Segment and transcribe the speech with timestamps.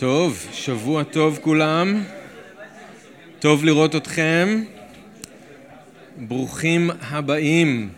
[0.00, 2.04] טוב, שבוע טוב כולם.
[3.38, 4.62] טוב לראות אתכם.
[6.16, 7.88] ברוכים הבאים,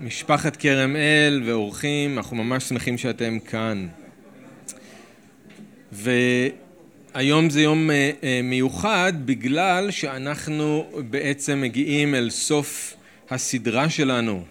[0.00, 3.86] משפחת כרם אל ואורחים, אנחנו ממש שמחים שאתם כאן.
[5.92, 12.94] והיום זה יום אה, אה, מיוחד בגלל שאנחנו בעצם מגיעים אל סוף
[13.30, 14.44] הסדרה שלנו.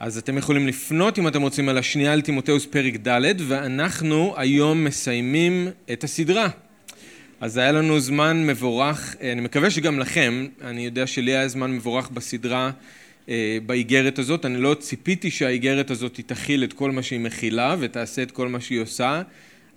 [0.00, 4.84] אז אתם יכולים לפנות אם אתם רוצים על השנייה על תימותאוס פרק ד' ואנחנו היום
[4.84, 6.48] מסיימים את הסדרה.
[7.40, 12.10] אז היה לנו זמן מבורך, אני מקווה שגם לכם, אני יודע שלי היה זמן מבורך
[12.10, 12.70] בסדרה
[13.28, 18.22] אה, באיגרת הזאת, אני לא ציפיתי שהאיגרת הזאת תכיל את כל מה שהיא מכילה ותעשה
[18.22, 19.22] את כל מה שהיא עושה,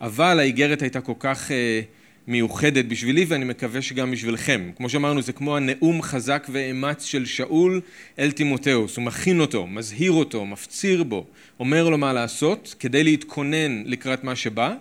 [0.02, 1.81] אבל האיגרת הייתה כל כך אה,
[2.27, 4.72] מיוחדת בשבילי ואני מקווה שגם בשבילכם.
[4.77, 7.81] כמו שאמרנו זה כמו הנאום חזק ואמץ של שאול
[8.20, 11.26] אל תימותאוס, הוא מכין אותו, מזהיר אותו, מפציר בו,
[11.59, 14.73] אומר לו מה לעשות כדי להתכונן לקראת מה שבא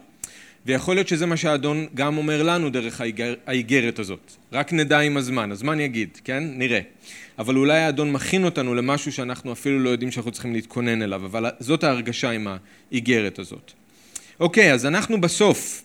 [0.67, 3.01] ויכול להיות שזה מה שהאדון גם אומר לנו דרך
[3.47, 4.33] האיגרת הזאת.
[4.53, 6.45] רק נדע עם הזמן, הזמן יגיד, כן?
[6.47, 6.81] נראה.
[7.39, 11.47] אבל אולי האדון מכין אותנו למשהו שאנחנו אפילו לא יודעים שאנחנו צריכים להתכונן אליו, אבל
[11.61, 12.47] זאת ההרגשה עם
[12.91, 13.73] האיגרת הזאת.
[14.41, 15.83] אוקיי, אז אנחנו בסוף.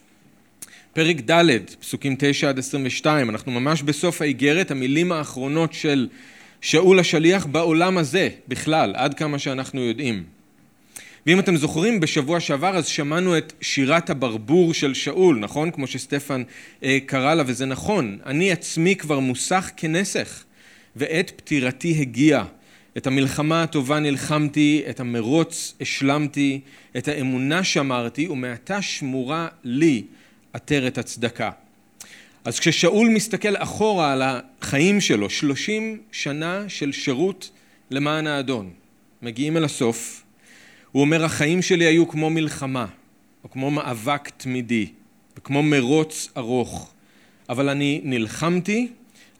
[0.97, 6.07] פרק ד', פסוקים 9 עד 22, אנחנו ממש בסוף האיגרת, המילים האחרונות של
[6.61, 10.23] שאול השליח בעולם הזה בכלל, עד כמה שאנחנו יודעים.
[11.25, 15.71] ואם אתם זוכרים, בשבוע שעבר אז שמענו את שירת הברבור של שאול, נכון?
[15.71, 16.43] כמו שסטפן
[16.83, 18.17] אה, קרא לה, וזה נכון.
[18.25, 20.43] אני עצמי כבר מוסך כנסך,
[20.95, 22.45] ועת פטירתי הגיעה.
[22.97, 26.59] את המלחמה הטובה נלחמתי, את המרוץ השלמתי,
[26.97, 30.03] את האמונה שמרתי, ומעתה שמורה לי
[30.57, 31.51] עטרת הצדקה.
[32.45, 37.49] אז כששאול מסתכל אחורה על החיים שלו, שלושים שנה של שירות
[37.91, 38.71] למען האדון,
[39.21, 40.23] מגיעים אל הסוף,
[40.91, 42.85] הוא אומר החיים שלי היו כמו מלחמה,
[43.43, 44.87] או כמו מאבק תמידי,
[45.37, 46.93] וכמו מרוץ ארוך,
[47.49, 48.87] אבל אני נלחמתי,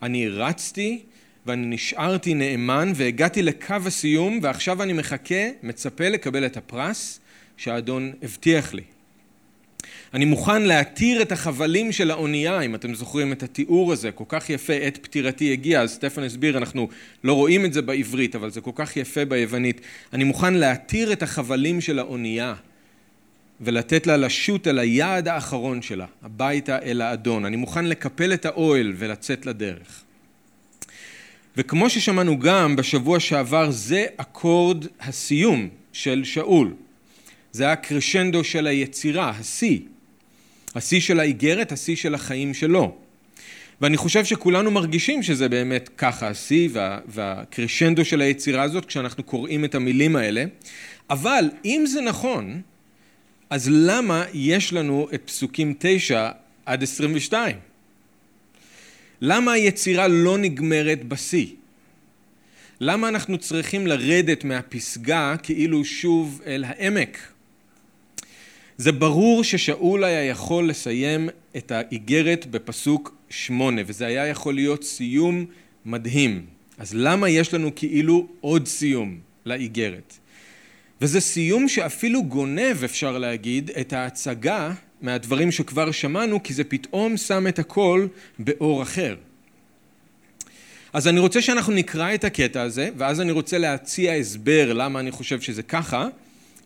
[0.02, 1.00] אני רצתי,
[1.46, 7.20] ואני נשארתי נאמן והגעתי לקו הסיום ועכשיו אני מחכה, מצפה לקבל את הפרס
[7.58, 8.84] שהאדון הבטיח לי.
[10.14, 14.50] אני מוכן להתיר את החבלים של האונייה, אם אתם זוכרים את התיאור הזה, כל כך
[14.50, 16.88] יפה, עת פטירתי הגיע, אז סטפן הסביר, אנחנו
[17.24, 19.82] לא רואים את זה בעברית, אבל זה כל כך יפה ביוונית.
[20.14, 22.54] אני מוכן להתיר את החבלים של האונייה
[23.62, 27.46] ולתת לה לשוט אל היעד האחרון שלה, הביתה אל האדון.
[27.46, 30.02] אני מוכן לקפל את האוהל ולצאת לדרך.
[31.58, 36.74] וכמו ששמענו גם בשבוע שעבר, זה אקורד הסיום של שאול.
[37.52, 39.80] זה הקרשנדו של היצירה, השיא.
[40.78, 42.96] השיא של האיגרת, השיא של החיים שלו.
[43.82, 49.66] ואני חושב שכולנו מרגישים שזה באמת ככה השיא וה, והקרשנדו של היצירה הזאת כשאנחנו קוראים
[49.66, 50.46] את המילים האלה.
[51.10, 52.62] אבל אם זה נכון,
[53.50, 56.30] אז למה יש לנו את פסוקים 9
[56.66, 57.56] עד 22?
[59.22, 61.48] למה היצירה לא נגמרת בשיא?
[62.80, 67.18] למה אנחנו צריכים לרדת מהפסגה כאילו שוב אל העמק?
[68.78, 75.46] זה ברור ששאול היה יכול לסיים את האיגרת בפסוק שמונה וזה היה יכול להיות סיום
[75.86, 76.46] מדהים.
[76.78, 80.14] אז למה יש לנו כאילו עוד סיום לאיגרת?
[81.02, 87.48] וזה סיום שאפילו גונב אפשר להגיד את ההצגה מהדברים שכבר שמענו כי זה פתאום שם
[87.48, 88.08] את הכל
[88.40, 89.16] באור אחר.
[90.94, 95.12] אז אני רוצה שאנחנו נקרא את הקטע הזה ואז אני רוצה להציע הסבר למה אני
[95.12, 96.08] חושב שזה ככה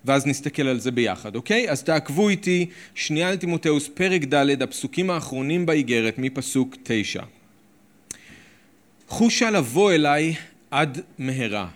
[0.06, 1.70] ואז נסתכל על זה ביחד, אוקיי?
[1.70, 7.24] אז תעקבו איתי, שנייה אל טימותאוס, פרק ד', הפסוקים האחרונים באיגרת, מפסוק תשע.
[9.08, 10.34] חושה לבוא אליי
[10.72, 11.68] עד מהרה.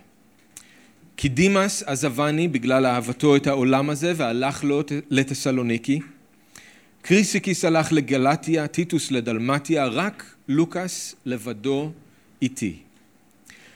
[1.17, 5.99] כי דימאס עזבני בגלל אהבתו את העולם הזה והלך לו לתסלוניקי.
[7.01, 11.91] קריסיקיס הלך לגלטיה, טיטוס לדלמטיה, רק לוקאס לבדו
[12.41, 12.75] איתי.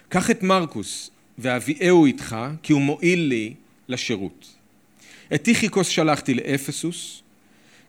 [0.10, 3.54] קח את מרקוס ואביאהו איתך, כי הוא מועיל לי
[3.90, 4.56] לשירות.
[5.34, 7.22] את טיכיקוס שלחתי לאפסוס,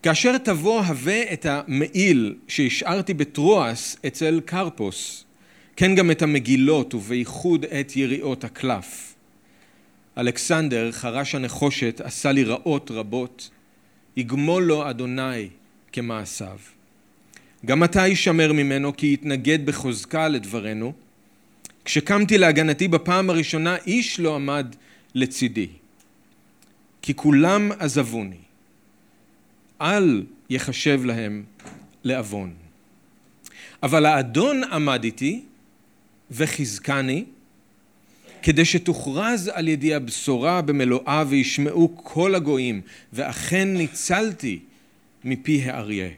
[0.03, 5.25] כאשר תבוא הווה את המעיל שהשארתי בטרואס אצל קרפוס,
[5.77, 9.15] כן גם את המגילות ובייחוד את יריעות הקלף.
[10.19, 13.51] אלכסנדר, חרש הנחושת, עשה לי רעות רבות,
[14.17, 15.49] יגמול לו אדוני
[15.93, 16.59] כמעשיו.
[17.67, 20.93] גם אתה הישמר ממנו כי יתנגד בחוזקה לדברנו.
[21.85, 24.77] כשקמתי להגנתי בפעם הראשונה איש לא עמד
[25.15, 25.69] לצידי.
[27.03, 28.37] כי כולם עזבוני,
[29.81, 31.45] אל יחשב להם
[32.05, 32.55] לעוון.
[33.83, 35.43] אבל האדון עמד איתי
[36.31, 37.25] וחזקני,
[38.43, 42.81] כדי שתוכרז על ידי הבשורה במלואה וישמעו כל הגויים,
[43.13, 44.59] ואכן ניצלתי
[45.25, 46.09] מפי האריה.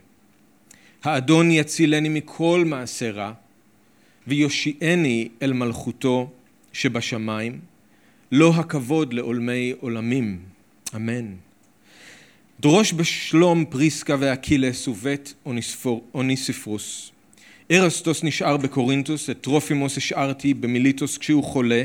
[1.05, 3.33] האדון יצילני מכל מעשה רע,
[4.27, 6.31] ויושיעני אל מלכותו
[6.73, 7.61] שבשמיים,
[8.33, 10.52] לו הכבוד לעולמי עולמים.
[10.97, 11.35] אמן.
[12.61, 15.35] דרוש בשלום פריסקה ואקילס ובית
[16.15, 17.11] אוניסיפורוס.
[17.71, 21.85] ארסטוס נשאר בקורינטוס, את טרופימוס השארתי במיליטוס כשהוא חולה,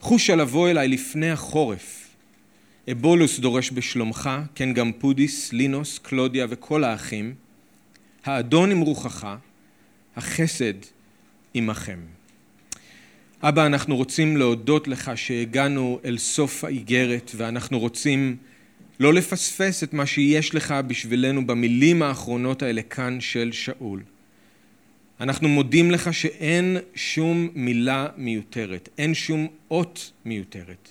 [0.00, 2.08] חושה לבוא אליי לפני החורף.
[2.92, 7.34] אבולוס דורש בשלומך, כן גם פודיס, לינוס, קלודיה וכל האחים.
[8.24, 9.26] האדון עם רוחך,
[10.16, 10.74] החסד
[11.54, 12.19] עמכם.
[13.42, 18.36] אבא, אנחנו רוצים להודות לך שהגענו אל סוף האיגרת ואנחנו רוצים
[19.00, 24.02] לא לפספס את מה שיש לך בשבילנו במילים האחרונות האלה כאן של שאול.
[25.20, 30.88] אנחנו מודים לך שאין שום מילה מיותרת, אין שום אות מיותרת.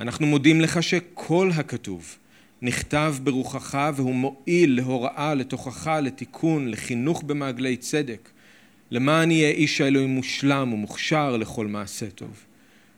[0.00, 2.16] אנחנו מודים לך שכל הכתוב
[2.62, 8.28] נכתב ברוחך והוא מועיל להוראה, לתוכחה, לתיקון, לחינוך במעגלי צדק,
[8.90, 12.44] למען יהיה איש האלוהים מושלם ומוכשר לכל מעשה טוב.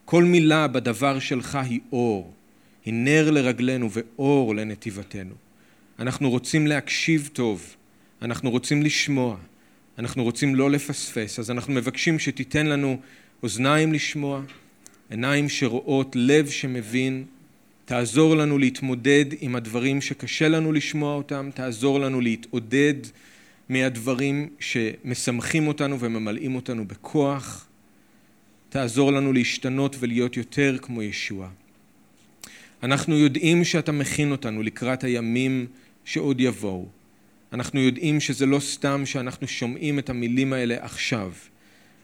[0.05, 2.33] כל מילה בדבר שלך היא אור,
[2.85, 5.35] היא נר לרגלינו ואור לנתיבתנו.
[5.99, 7.77] אנחנו רוצים להקשיב טוב,
[8.23, 9.37] אנחנו רוצים לשמוע,
[9.99, 12.99] אנחנו רוצים לא לפספס, אז אנחנו מבקשים שתיתן לנו
[13.43, 14.43] אוזניים לשמוע,
[15.11, 17.25] עיניים שרואות, לב שמבין,
[17.85, 22.95] תעזור לנו להתמודד עם הדברים שקשה לנו לשמוע אותם, תעזור לנו להתעודד
[23.70, 27.69] מהדברים שמשמחים אותנו וממלאים אותנו בכוח,
[28.69, 31.49] תעזור לנו להשתנות ולהיות יותר כמו ישוע.
[32.82, 35.67] אנחנו יודעים שאתה מכין אותנו לקראת הימים
[36.05, 36.87] שעוד יבואו.
[37.52, 41.32] אנחנו יודעים שזה לא סתם שאנחנו שומעים את המילים האלה עכשיו.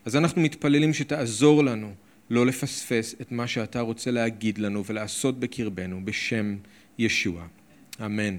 [0.04, 1.94] אז אנחנו מתפללים שתעזור לנו
[2.30, 6.56] לא לפספס את מה שאתה רוצה להגיד לנו ולעשות בקרבנו בשם
[6.98, 7.46] ישוע.
[8.04, 8.36] אמן.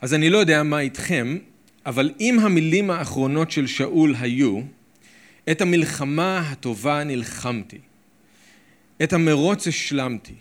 [0.00, 1.38] אז אני לא יודע מה איתכם,
[1.86, 4.60] אבל אם המילים האחרונות של שאול היו,
[5.50, 7.78] את המלחמה הטובה נלחמתי,
[9.02, 10.34] את המרוץ השלמתי,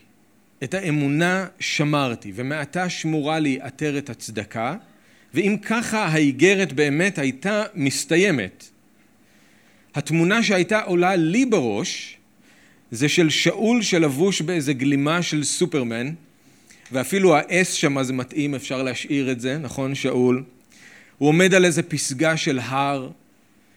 [0.63, 4.75] את האמונה שמרתי, ומעתה שמורה לי עטרת הצדקה,
[5.33, 8.69] ואם ככה האיגרת באמת הייתה מסתיימת.
[9.95, 12.17] התמונה שהייתה עולה לי בראש
[12.91, 16.13] זה של שאול שלבוש באיזה גלימה של סופרמן,
[16.91, 20.43] ואפילו האס שם זה מתאים, אפשר להשאיר את זה, נכון שאול?
[21.19, 23.09] הוא עומד על איזה פסגה של הר,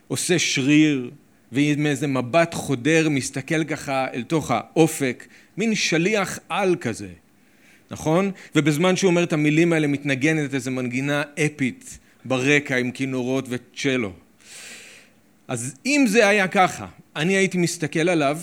[0.09, 1.11] עושה שריר,
[1.53, 7.09] ועם איזה מבט חודר מסתכל ככה אל תוך האופק, מין שליח על כזה.
[7.91, 8.31] נכון?
[8.55, 14.13] ובזמן שהוא אומר את המילים האלה מתנגנת איזו מנגינה אפית ברקע עם כינורות וצ'לו.
[15.49, 16.87] אז אם זה היה ככה,
[17.17, 18.39] אני הייתי מסתכל עליו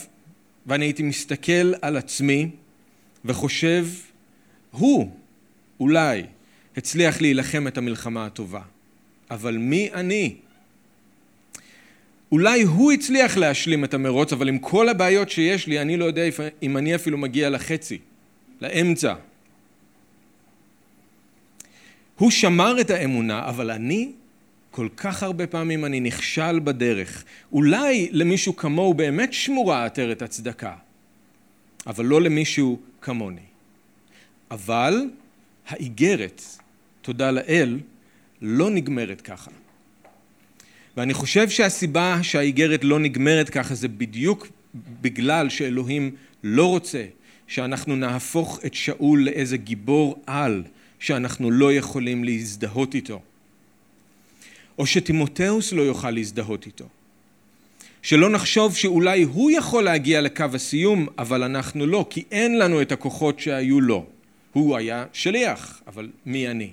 [0.66, 2.50] ואני הייתי מסתכל על עצמי
[3.26, 3.88] וחושב,
[4.72, 5.12] הוא
[5.80, 6.24] אולי
[6.78, 8.62] הצליח להילחם את המלחמה הטובה,
[9.32, 10.36] אבל מי אני?
[12.32, 16.22] אולי הוא הצליח להשלים את המרוץ, אבל עם כל הבעיות שיש לי, אני לא יודע
[16.64, 17.98] אם אני אפילו מגיע לחצי,
[18.62, 19.14] לאמצע.
[22.18, 24.12] הוא שמר את האמונה, אבל אני,
[24.72, 27.24] כל כך הרבה פעמים אני נכשל בדרך.
[27.52, 30.76] אולי למישהו כמוהו באמת שמורה עטרת הצדקה,
[31.88, 33.42] אבל לא למישהו כמוני.
[34.52, 35.10] אבל
[35.68, 36.42] האיגרת,
[37.02, 37.80] תודה לאל,
[38.42, 39.52] לא נגמרת ככה.
[40.98, 44.48] ואני חושב שהסיבה שהאיגרת לא נגמרת ככה זה בדיוק
[45.02, 46.12] בגלל שאלוהים
[46.44, 47.06] לא רוצה
[47.48, 50.64] שאנחנו נהפוך את שאול לאיזה גיבור על
[51.00, 53.22] שאנחנו לא יכולים להזדהות איתו.
[54.80, 56.86] או שטימותאוס לא יוכל להזדהות איתו.
[58.02, 62.92] שלא נחשוב שאולי הוא יכול להגיע לקו הסיום, אבל אנחנו לא, כי אין לנו את
[62.92, 64.06] הכוחות שהיו לו.
[64.54, 66.72] הוא היה שליח, אבל מי אני?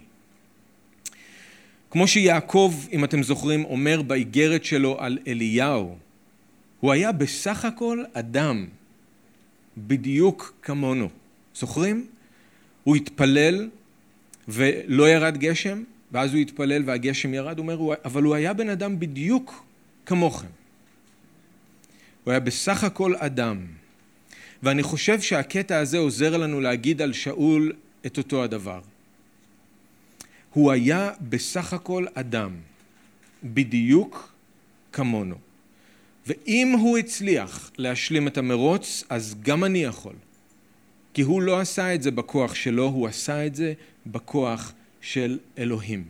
[1.97, 5.97] כמו שיעקב, אם אתם זוכרים, אומר באיגרת שלו על אליהו,
[6.81, 8.67] הוא היה בסך הכל אדם,
[9.79, 11.09] בדיוק כמונו.
[11.55, 12.07] זוכרים?
[12.85, 13.69] הוא התפלל
[14.49, 18.99] ולא ירד גשם, ואז הוא התפלל והגשם ירד, הוא אומר, אבל הוא היה בן אדם
[19.01, 19.65] בדיוק
[20.07, 20.49] כמוכם.
[22.25, 23.67] הוא היה בסך הכל אדם.
[24.63, 27.73] ואני חושב שהקטע הזה עוזר לנו להגיד על שאול
[28.07, 28.81] את אותו הדבר.
[30.57, 32.51] הוא היה בסך הכל אדם,
[33.45, 34.33] בדיוק
[34.93, 35.35] כמונו.
[36.27, 40.15] ואם הוא הצליח להשלים את המרוץ, אז גם אני יכול.
[41.15, 43.73] כי הוא לא עשה את זה בכוח שלו, הוא עשה את זה
[44.07, 46.05] בכוח של אלוהים.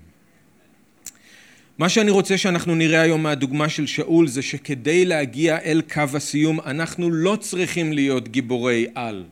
[1.78, 6.60] מה שאני רוצה שאנחנו נראה היום מהדוגמה של שאול זה שכדי להגיע אל קו הסיום
[6.60, 9.24] אנחנו לא צריכים להיות גיבורי על.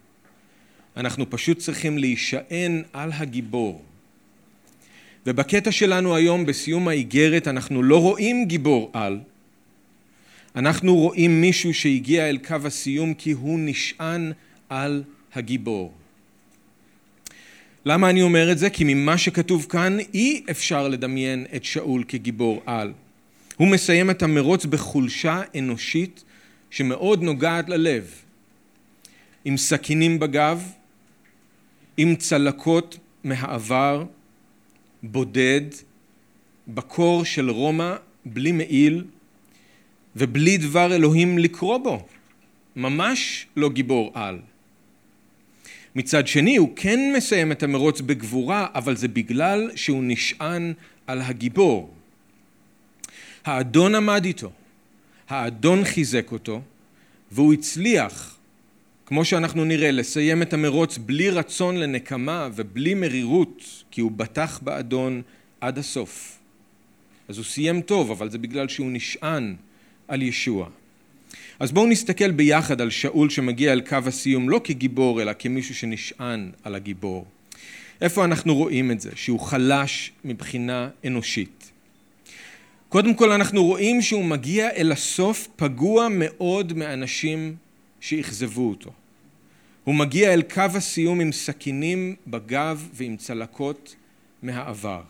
[0.96, 3.82] אנחנו פשוט צריכים להישען על הגיבור.
[5.26, 9.20] ובקטע שלנו היום בסיום האיגרת אנחנו לא רואים גיבור על,
[10.56, 14.32] אנחנו רואים מישהו שהגיע אל קו הסיום כי הוא נשען
[14.68, 15.02] על
[15.34, 15.92] הגיבור.
[17.86, 18.70] למה אני אומר את זה?
[18.70, 22.92] כי ממה שכתוב כאן אי אפשר לדמיין את שאול כגיבור על.
[23.56, 26.24] הוא מסיים את המרוץ בחולשה אנושית
[26.70, 28.10] שמאוד נוגעת ללב.
[29.44, 30.72] עם סכינים בגב,
[31.96, 34.04] עם צלקות מהעבר,
[35.04, 35.60] בודד,
[36.68, 37.94] בקור של רומא,
[38.24, 39.04] בלי מעיל
[40.16, 42.06] ובלי דבר אלוהים לקרוא בו.
[42.76, 44.38] ממש לא גיבור על.
[45.94, 50.72] מצד שני הוא כן מסיים את המרוץ בגבורה, אבל זה בגלל שהוא נשען
[51.06, 51.94] על הגיבור.
[53.44, 54.50] האדון עמד איתו,
[55.28, 56.60] האדון חיזק אותו,
[57.32, 58.38] והוא הצליח,
[59.06, 65.22] כמו שאנחנו נראה, לסיים את המרוץ בלי רצון לנקמה ובלי מרירות, כי הוא בטח באדון
[65.60, 66.38] עד הסוף.
[67.28, 69.54] אז הוא סיים טוב, אבל זה בגלל שהוא נשען
[70.08, 70.68] על ישוע.
[71.60, 76.50] אז בואו נסתכל ביחד על שאול שמגיע אל קו הסיום לא כגיבור אלא כמישהו שנשען
[76.62, 77.26] על הגיבור.
[78.00, 79.10] איפה אנחנו רואים את זה?
[79.14, 81.70] שהוא חלש מבחינה אנושית.
[82.88, 87.56] קודם כל אנחנו רואים שהוא מגיע אל הסוף פגוע מאוד מאנשים
[88.04, 88.92] שאכזבו אותו.
[89.84, 93.96] הוא מגיע אל קו הסיום עם סכינים בגב ועם צלקות
[94.42, 95.00] מהעבר.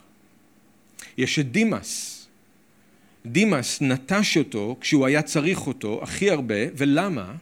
[1.18, 2.26] יש את דימאס,
[3.26, 7.34] דימאס נטש אותו כשהוא היה צריך אותו הכי הרבה, ולמה?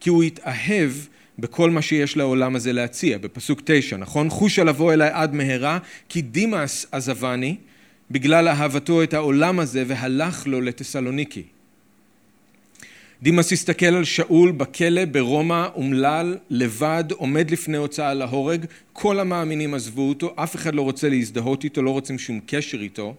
[0.00, 0.90] כי הוא התאהב
[1.38, 4.30] בכל מה שיש לעולם הזה להציע, בפסוק תשע, נכון?
[4.30, 7.56] חושה לבוא אליי עד מהרה, כי דימאס עזבני,
[8.10, 11.42] בגלל אהבתו את העולם הזה, והלך לו לתסלוניקי.
[13.22, 20.08] דימאס הסתכל על שאול בכלא ברומא, אומלל, לבד, עומד לפני הוצאה להורג, כל המאמינים עזבו
[20.08, 23.14] אותו, אף אחד לא רוצה להזדהות איתו, לא רוצים שום קשר איתו.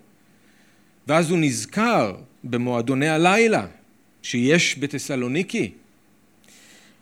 [1.07, 3.67] ואז הוא נזכר במועדוני הלילה
[4.21, 5.71] שיש בתסלוניקי,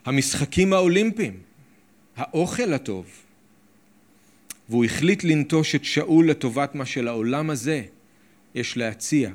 [0.05, 1.37] המשחקים האולימפיים,
[2.17, 3.05] האוכל הטוב,
[4.69, 7.81] והוא החליט לנטוש את שאול לטובת מה שלעולם הזה
[8.55, 9.29] יש להציע.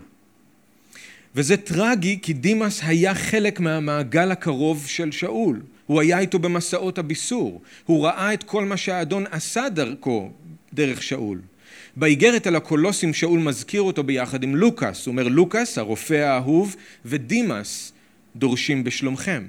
[1.37, 5.61] וזה טרגי כי דימאס היה חלק מהמעגל הקרוב של שאול.
[5.87, 7.63] הוא היה איתו במסעות הביסור.
[7.87, 10.31] הוא ראה את כל מה שהאדון עשה דרכו,
[10.75, 11.41] דרך שאול.
[11.97, 17.93] באיגרת אל הקולוסים שאול מזכיר אותו ביחד עם לוקאס, הוא אומר לוקאס הרופא האהוב ודימאס
[18.37, 19.45] דורשים בשלומכם.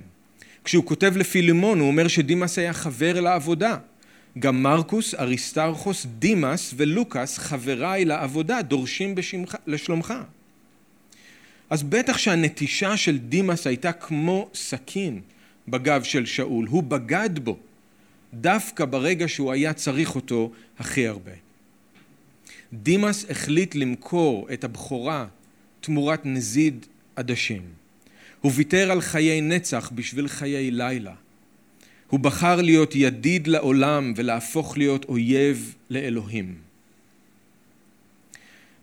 [0.63, 3.77] כשהוא כותב לפילימון הוא אומר שדימאס היה חבר לעבודה.
[4.39, 10.13] גם מרקוס, אריסטרכוס, דימאס ולוקאס חבריי לעבודה דורשים בשמך, לשלומך.
[11.69, 15.21] אז בטח שהנטישה של דימאס הייתה כמו סכין
[15.67, 17.57] בגב של שאול, הוא בגד בו
[18.33, 21.31] דווקא ברגע שהוא היה צריך אותו הכי הרבה.
[22.73, 25.25] דימאס החליט למכור את הבכורה
[25.81, 27.61] תמורת נזיד עדשים.
[28.41, 31.13] הוא ויתר על חיי נצח בשביל חיי לילה.
[32.09, 36.66] הוא בחר להיות ידיד לעולם ולהפוך להיות אויב לאלוהים.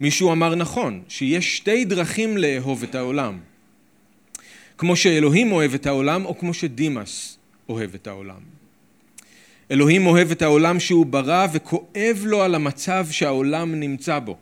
[0.01, 3.39] מישהו אמר נכון, שיש שתי דרכים לאהוב את העולם.
[4.79, 8.41] כמו שאלוהים אוהב את העולם או כמו שדימאס אוהב את העולם.
[9.71, 14.37] אלוהים אוהב את העולם שהוא ברא וכואב לו על המצב שהעולם נמצא בו.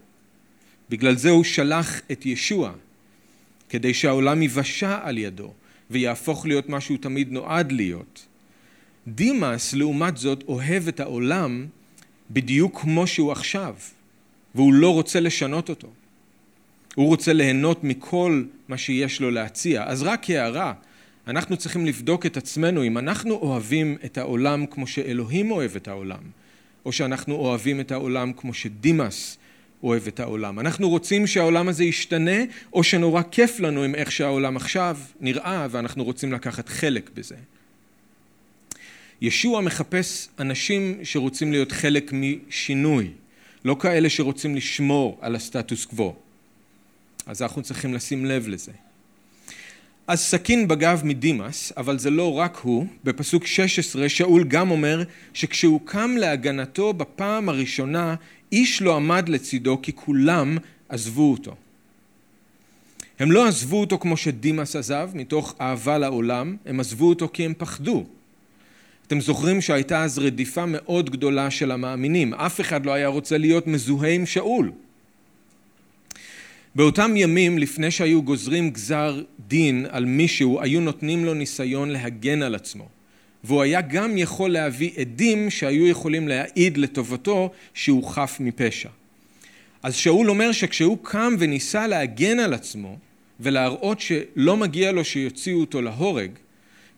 [0.91, 2.73] בגלל זה הוא שלח את ישוע,
[3.69, 5.53] כדי שהעולם ייוושע על ידו
[5.91, 8.27] ויהפוך להיות מה שהוא תמיד נועד להיות.
[9.09, 11.67] דימאס, לעומת זאת, אוהב את העולם
[12.31, 13.75] בדיוק כמו שהוא עכשיו,
[14.55, 15.89] והוא לא רוצה לשנות אותו.
[16.95, 19.85] הוא רוצה ליהנות מכל מה שיש לו להציע.
[19.87, 20.73] אז רק הערה,
[21.27, 26.23] אנחנו צריכים לבדוק את עצמנו אם אנחנו אוהבים את העולם כמו שאלוהים אוהב את העולם,
[26.85, 29.39] או שאנחנו אוהבים את העולם כמו שדימאס
[29.83, 30.59] אוהב את העולם.
[30.59, 36.05] אנחנו רוצים שהעולם הזה ישתנה, או שנורא כיף לנו עם איך שהעולם עכשיו נראה, ואנחנו
[36.05, 37.37] רוצים לקחת חלק בזה.
[39.21, 43.11] ישוע מחפש אנשים שרוצים להיות חלק משינוי,
[43.65, 46.15] לא כאלה שרוצים לשמור על הסטטוס קוו.
[47.27, 48.73] אז אנחנו צריכים לשים לב לזה.
[50.07, 55.03] אז סכין בגב מדימאס, אבל זה לא רק הוא, בפסוק 16 שאול גם אומר
[55.35, 58.15] שכשהוא קם להגנתו בפעם הראשונה
[58.53, 61.55] איש לא עמד לצידו כי כולם עזבו אותו.
[63.19, 67.55] הם לא עזבו אותו כמו שדימאס עזב, מתוך אהבה לעולם, הם עזבו אותו כי הם
[67.59, 68.07] פחדו.
[69.13, 73.67] אתם זוכרים שהייתה אז רדיפה מאוד גדולה של המאמינים, אף אחד לא היה רוצה להיות
[73.67, 74.73] מזוהה עם שאול.
[76.75, 82.55] באותם ימים לפני שהיו גוזרים גזר דין על מישהו היו נותנים לו ניסיון להגן על
[82.55, 82.89] עצמו
[83.45, 88.89] והוא היה גם יכול להביא עדים שהיו יכולים להעיד לטובתו שהוא חף מפשע.
[89.83, 92.97] אז שאול אומר שכשהוא קם וניסה להגן על עצמו
[93.41, 96.31] ולהראות שלא מגיע לו שיוציאו אותו להורג,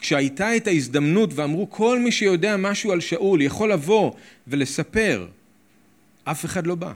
[0.05, 4.13] כשהייתה את ההזדמנות ואמרו כל מי שיודע משהו על שאול יכול לבוא
[4.47, 5.27] ולספר,
[6.25, 6.93] אף אחד לא בא.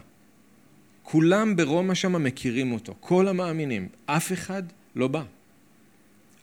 [1.03, 4.63] כולם ברומא שם מכירים אותו, כל המאמינים, אף אחד
[4.97, 5.23] לא בא.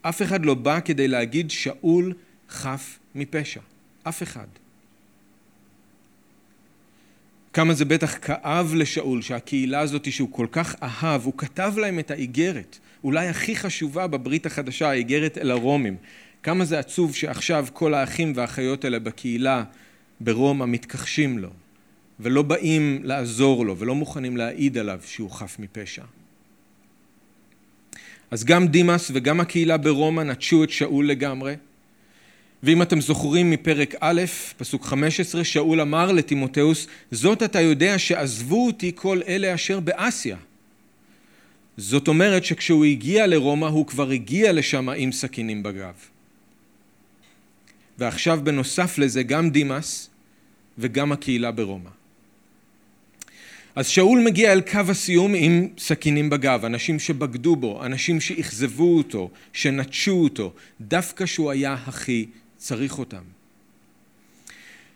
[0.02, 2.14] אף אחד לא בא כדי להגיד שאול
[2.50, 3.62] חף מפשע,
[4.04, 4.48] אף אחד.
[7.54, 12.12] כמה זה בטח כאב לשאול שהקהילה הזאת שהוא כל כך אהב, הוא כתב להם את
[12.12, 15.98] האיגרת, אולי הכי חשובה בברית החדשה, האיגרת אל הרומים.
[16.46, 19.64] כמה זה עצוב שעכשיו כל האחים והאחיות האלה בקהילה
[20.20, 21.50] ברומא מתכחשים לו,
[22.20, 26.04] ולא באים לעזור לו, ולא מוכנים להעיד עליו שהוא חף מפשע.
[28.32, 31.56] אז גם דימאס וגם הקהילה ברומא נטשו את שאול לגמרי,
[32.64, 34.22] ואם אתם זוכרים מפרק א',
[34.58, 40.38] פסוק 15, שאול אמר לטימותאוס, זאת אתה יודע שעזבו אותי כל אלה אשר באסיה.
[41.78, 46.15] זאת אומרת שכשהוא הגיע לרומא, הוא כבר הגיע לשם עם סכינים בגב.
[47.98, 50.10] ועכשיו בנוסף לזה גם דימאס
[50.78, 51.90] וגם הקהילה ברומא.
[53.76, 59.30] אז שאול מגיע אל קו הסיום עם סכינים בגב, אנשים שבגדו בו, אנשים שאכזבו אותו,
[59.54, 62.26] שנטשו אותו, דווקא שהוא היה הכי
[62.58, 63.24] צריך אותם.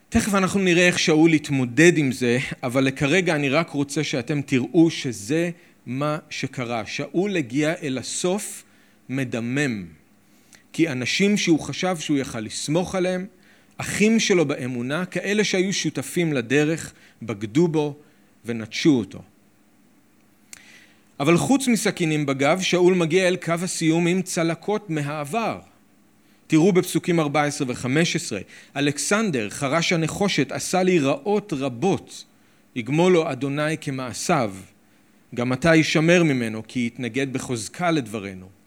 [0.08, 4.90] תכף אנחנו נראה איך שאול התמודד עם זה, אבל כרגע אני רק רוצה שאתם תראו
[4.90, 5.50] שזה
[5.86, 6.86] מה שקרה.
[6.86, 8.64] שאול הגיע אל הסוף
[9.08, 9.99] מדמם.
[10.72, 13.26] כי אנשים שהוא חשב שהוא יכל לסמוך עליהם,
[13.76, 17.96] אחים שלו באמונה, כאלה שהיו שותפים לדרך, בגדו בו
[18.44, 19.22] ונטשו אותו.
[21.20, 25.58] אבל חוץ מסכינים בגב, שאול מגיע אל קו הסיום עם צלקות מהעבר.
[26.46, 27.86] תראו בפסוקים 14 ו-15,
[28.76, 32.24] אלכסנדר, חרש הנחושת, עשה לי רעות רבות,
[32.76, 34.54] יגמול לו אדוני כמעשיו,
[35.34, 38.59] גם אתה יישמר ממנו, כי יתנגד בחוזקה לדברנו.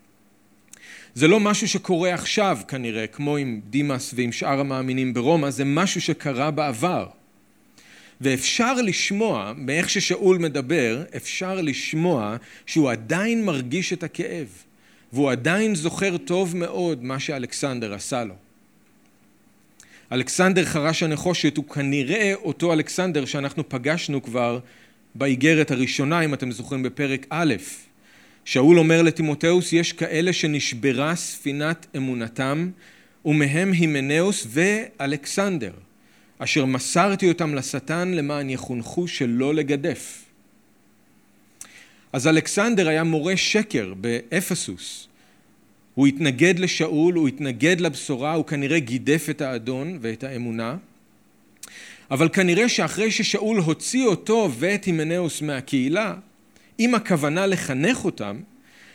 [1.16, 6.02] זה לא משהו שקורה עכשיו כנראה, כמו עם דימאס ועם שאר המאמינים ברומא, זה משהו
[6.02, 7.08] שקרה בעבר.
[8.22, 14.48] ואפשר לשמוע, מאיך ששאול מדבר, אפשר לשמוע שהוא עדיין מרגיש את הכאב.
[15.14, 18.34] והוא עדיין זוכר טוב מאוד מה שאלכסנדר עשה לו.
[20.12, 24.60] אלכסנדר חרש הנחושת הוא כנראה אותו אלכסנדר שאנחנו פגשנו כבר
[25.16, 27.54] באיגרת הראשונה, אם אתם זוכרים, בפרק א'.
[28.46, 32.70] שאול אומר לטימותאוס, יש כאלה שנשברה ספינת אמונתם,
[33.26, 35.72] ומהם הימנאוס ואלכסנדר,
[36.40, 40.24] אשר מסרתי אותם לשטן למען יחונכו שלא לגדף.
[42.14, 45.08] אז אלכסנדר היה מורה שקר באפסוס.
[45.96, 50.78] הוא התנגד לשאול, הוא התנגד לבשורה, הוא כנראה גידף את האדון ואת האמונה.
[52.12, 56.14] אבל כנראה שאחרי ששאול הוציא אותו ואת הימנאוס מהקהילה,
[56.78, 58.40] עם הכוונה לחנך אותם,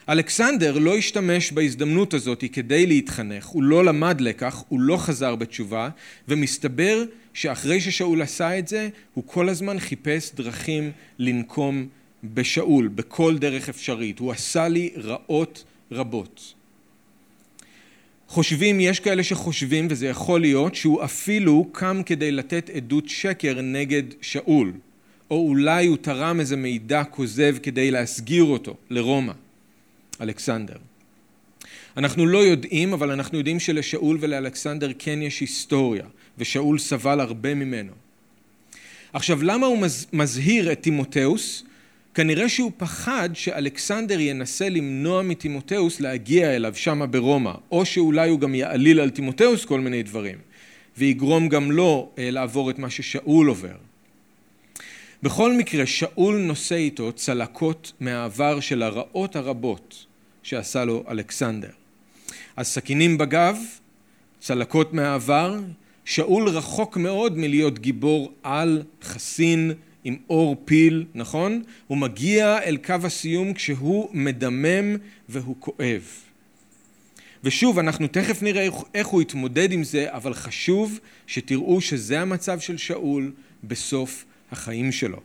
[0.09, 5.89] אלכסנדר לא השתמש בהזדמנות הזאת כדי להתחנך, הוא לא למד לקח, הוא לא חזר בתשובה,
[6.29, 11.87] ומסתבר שאחרי ששאול עשה את זה, הוא כל הזמן חיפש דרכים לנקום
[12.25, 16.55] בשאול בכל דרך אפשרית, הוא עשה לי רעות רבות.
[18.29, 24.03] חושבים, יש כאלה שחושבים, וזה יכול להיות, שהוא אפילו קם כדי לתת עדות שקר נגד
[24.21, 24.73] שאול,
[25.31, 29.33] או אולי הוא תרם איזה מידע כוזב כדי להסגיר אותו לרומא,
[30.21, 30.77] אלכסנדר.
[31.97, 36.05] אנחנו לא יודעים, אבל אנחנו יודעים שלשאול ולאלכסנדר כן יש היסטוריה,
[36.39, 37.93] ושאול סבל הרבה ממנו.
[39.13, 41.65] עכשיו, למה הוא מזהיר את טימותאוס?
[42.15, 48.55] כנראה שהוא פחד שאלכסנדר ינסה למנוע מטימותאוס להגיע אליו שמה ברומא, או שאולי הוא גם
[48.55, 50.39] יעליל על טימותאוס כל מיני דברים,
[50.99, 53.88] ויגרום גם לו אה, לעבור את מה ששאול עובר.
[55.23, 60.07] בכל מקרה, שאול נושא איתו צלקות מהעבר של הרעות הרבות
[60.43, 61.71] שעשה לו אלכסנדר.
[62.57, 63.57] אז סכינים בגב,
[64.41, 65.61] צלקות מהעבר,
[66.05, 69.73] שאול רחוק מאוד מלהיות גיבור על, חסין,
[70.05, 71.63] עם אור פיל, נכון?
[71.87, 74.97] הוא מגיע אל קו הסיום כשהוא מדמם
[75.29, 76.03] והוא כואב.
[77.45, 82.77] ושוב, אנחנו תכף נראה איך הוא יתמודד עם זה, אבל חשוב שתראו שזה המצב של
[82.77, 83.33] שאול
[83.65, 85.21] בסוף החיים שלו.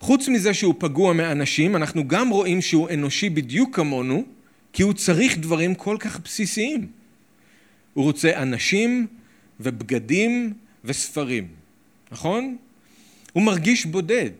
[0.00, 4.24] חוץ מזה שהוא פגוע מאנשים, אנחנו גם רואים שהוא אנושי בדיוק כמונו,
[4.72, 6.86] כי הוא צריך דברים כל כך בסיסיים.
[7.94, 9.06] הוא רוצה אנשים
[9.60, 10.52] ובגדים
[10.84, 11.46] וספרים,
[12.12, 12.56] נכון?
[13.32, 14.30] הוא מרגיש בודד.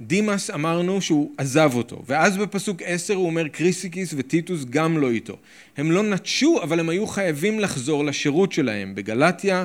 [0.00, 5.36] דימאס אמרנו שהוא עזב אותו, ואז בפסוק עשר הוא אומר קריסיקיס וטיטוס גם לא איתו.
[5.76, 9.64] הם לא נטשו, אבל הם היו חייבים לחזור לשירות שלהם בגלטיה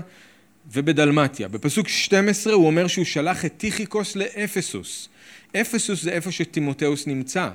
[0.74, 1.48] ובדלמטיה.
[1.48, 5.10] בפסוק 12 הוא אומר שהוא שלח את טיכיקוס לאפסוס.
[5.56, 7.50] אפסוס זה איפה שטימותאוס נמצא.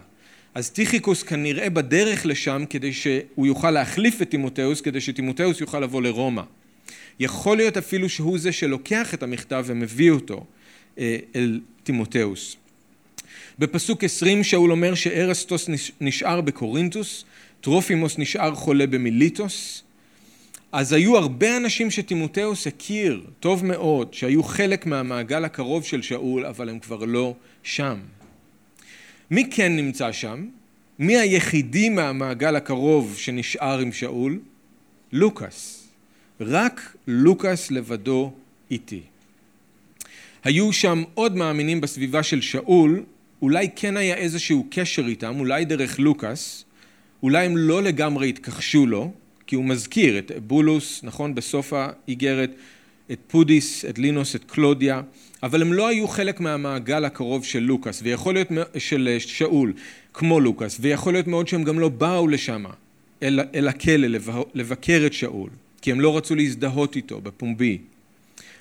[0.55, 6.03] אז טיכיקוס כנראה בדרך לשם כדי שהוא יוכל להחליף את טימותאוס, כדי שטימותאוס יוכל לבוא
[6.03, 6.42] לרומא.
[7.20, 10.44] יכול להיות אפילו שהוא זה שלוקח את המכתב ומביא אותו
[10.98, 12.57] אה, אל טימותאוס.
[13.59, 15.68] בפסוק 20 שאול אומר שארסטוס
[16.00, 17.24] נשאר בקורינטוס,
[17.61, 19.83] טרופימוס נשאר חולה במיליטוס.
[20.75, 26.69] אז היו הרבה אנשים שטימותאוס הכיר טוב מאוד, שהיו חלק מהמעגל הקרוב של שאול, אבל
[26.69, 27.99] הם כבר לא שם.
[29.31, 30.47] מי כן נמצא שם?
[30.99, 34.39] מי היחידי מהמעגל הקרוב שנשאר עם שאול?
[35.13, 35.89] לוקאס.
[36.41, 38.33] רק לוקאס לבדו
[38.71, 39.03] איתי.
[40.45, 43.03] היו שם עוד מאמינים בסביבה של שאול,
[43.43, 46.65] אולי כן היה איזשהו קשר איתם, אולי דרך לוקאס,
[47.23, 49.13] אולי הם לא לגמרי התכחשו לו,
[49.47, 52.51] כי הוא מזכיר את בולוס, נכון, בסוף האיגרת,
[53.13, 55.03] את פודיס, את לינוס, את קלודיה,
[55.43, 59.73] אבל הם לא היו חלק מהמעגל הקרוב של לוקאס, ויכול להיות, של שאול,
[60.15, 62.65] כמו לוקאס, ויכול להיות מאוד שהם גם לא באו לשם,
[63.23, 64.19] אל, אל הכלא,
[64.55, 65.51] לבקר את שאול,
[65.83, 67.79] כי הם לא רצו להזדהות איתו בפומבי.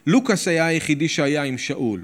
[0.08, 2.02] לוקאס היה היחידי שהיה עם שאול.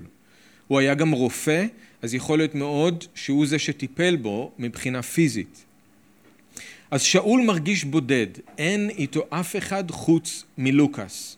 [0.68, 1.66] הוא היה גם רופא,
[2.02, 5.66] אז יכול להיות מאוד שהוא זה שטיפל בו מבחינה פיזית.
[6.92, 11.38] אז שאול מרגיש בודד, אין איתו אף אחד חוץ מלוקאס.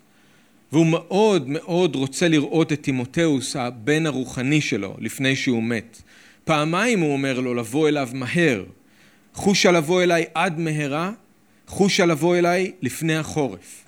[0.71, 6.01] והוא מאוד מאוד רוצה לראות את טימותאוס, הבן הרוחני שלו, לפני שהוא מת.
[6.43, 8.63] פעמיים הוא אומר לו לבוא אליו מהר.
[9.33, 11.11] חושה לבוא אליי עד מהרה,
[11.67, 13.85] חושה לבוא אליי לפני החורף.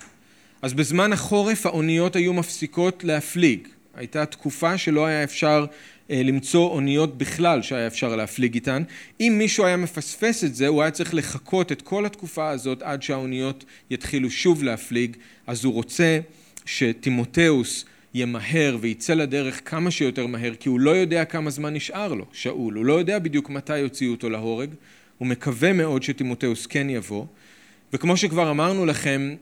[0.62, 3.68] אז בזמן החורף האוניות היו מפסיקות להפליג.
[3.94, 5.66] הייתה תקופה שלא היה אפשר
[6.10, 8.82] למצוא אוניות בכלל שהיה אפשר להפליג איתן.
[9.20, 13.02] אם מישהו היה מפספס את זה, הוא היה צריך לחכות את כל התקופה הזאת עד
[13.02, 16.20] שהאוניות יתחילו שוב להפליג, אז הוא רוצה
[16.64, 22.24] שטימותאוס ימהר ויצא לדרך כמה שיותר מהר, כי הוא לא יודע כמה זמן נשאר לו,
[22.32, 24.70] שאול, הוא לא יודע בדיוק מתי יוציאו אותו להורג,
[25.18, 27.26] הוא מקווה מאוד שטימותאוס כן יבוא,
[27.92, 29.34] וכמו שכבר אמרנו לכם,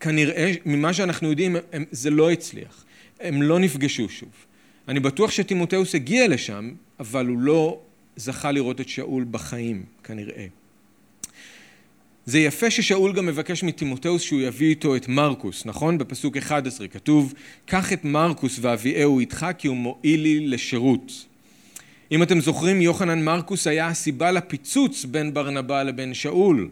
[0.00, 1.56] כנראה, ממה שאנחנו יודעים,
[1.90, 2.84] זה לא הצליח,
[3.20, 4.47] הם לא נפגשו שוב.
[4.88, 6.70] אני בטוח שטימותאוס הגיע לשם,
[7.00, 7.80] אבל הוא לא
[8.16, 10.46] זכה לראות את שאול בחיים, כנראה.
[12.26, 15.98] זה יפה ששאול גם מבקש מטימותאוס שהוא יביא איתו את מרקוס, נכון?
[15.98, 17.34] בפסוק 11 כתוב,
[17.66, 21.26] קח את מרקוס ואביאהו איתך כי הוא מועיל לי לשירות.
[22.12, 26.68] אם אתם זוכרים, יוחנן מרקוס היה הסיבה לפיצוץ בין ברנבא לבין שאול.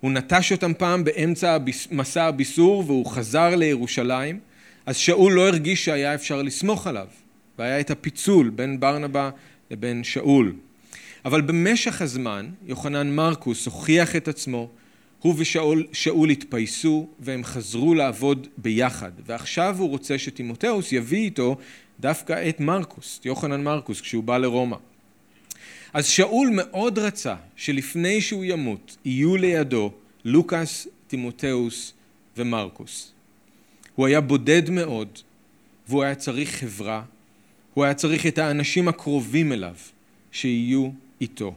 [0.00, 1.58] הוא נטש אותם פעם באמצע
[1.90, 4.38] מסע הביסור והוא חזר לירושלים,
[4.86, 7.06] אז שאול לא הרגיש שהיה אפשר לסמוך עליו,
[7.62, 9.30] והיה את הפיצול בין ברנבא
[9.70, 10.54] לבין שאול.
[11.24, 14.68] אבל במשך הזמן יוחנן מרקוס הוכיח את עצמו,
[15.18, 21.56] הוא ושאול התפייסו והם חזרו לעבוד ביחד ועכשיו הוא רוצה שטימותאוס יביא איתו
[22.00, 24.76] דווקא את מרקוס, יוחנן מרקוס כשהוא בא לרומא.
[25.92, 29.92] אז שאול מאוד רצה שלפני שהוא ימות יהיו לידו
[30.24, 31.92] לוקאס, טימותאוס
[32.36, 33.12] ומרקוס.
[33.94, 35.18] הוא היה בודד מאוד
[35.88, 37.02] והוא היה צריך חברה,
[37.74, 39.74] הוא היה צריך את האנשים הקרובים אליו
[40.32, 41.54] שיהיו איתו.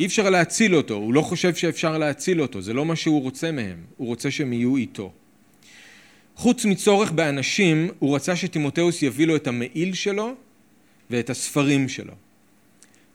[0.00, 3.52] אי אפשר להציל אותו, הוא לא חושב שאפשר להציל אותו, זה לא מה שהוא רוצה
[3.52, 5.12] מהם, הוא רוצה שהם יהיו איתו.
[6.36, 10.34] חוץ מצורך באנשים, הוא רצה שטימותאוס יביא לו את המעיל שלו
[11.10, 12.14] ואת הספרים שלו.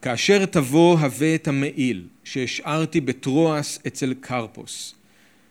[0.01, 4.95] כאשר תבוא הווה את המעיל שהשארתי בטרואס אצל קרפוס,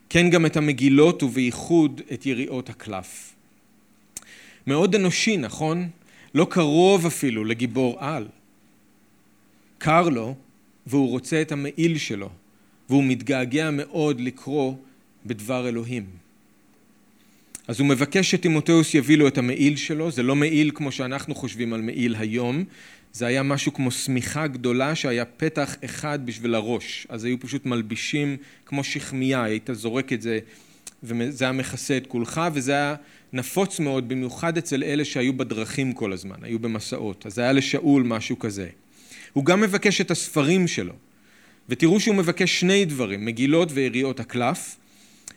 [0.09, 3.35] כן גם את המגילות ובייחוד את יריעות הקלף.
[4.67, 5.89] מאוד אנושי, נכון?
[6.37, 8.27] לא קרוב אפילו לגיבור על.
[9.79, 10.35] קר לו
[10.87, 12.31] והוא רוצה את המעיל שלו
[12.89, 14.75] והוא מתגעגע מאוד לקרוא
[15.27, 16.07] בדבר אלוהים.
[17.69, 21.73] אז הוא מבקש שטימותאוס יביא לו את המעיל שלו, זה לא מעיל כמו שאנחנו חושבים
[21.73, 22.65] על מעיל היום,
[23.13, 28.37] זה היה משהו כמו שמיכה גדולה שהיה פתח אחד בשביל הראש, אז היו פשוט מלבישים
[28.67, 30.39] כמו שכמיה, היית זורק את זה
[31.03, 32.95] וזה היה מכסה את כולך וזה היה
[33.37, 38.39] נפוץ מאוד במיוחד אצל אלה שהיו בדרכים כל הזמן, היו במסעות, אז היה לשאול משהו
[38.39, 38.69] כזה.
[39.33, 40.95] הוא גם מבקש את הספרים שלו.
[41.69, 44.77] ותראו שהוא מבקש שני דברים, מגילות ויריעות הקלף.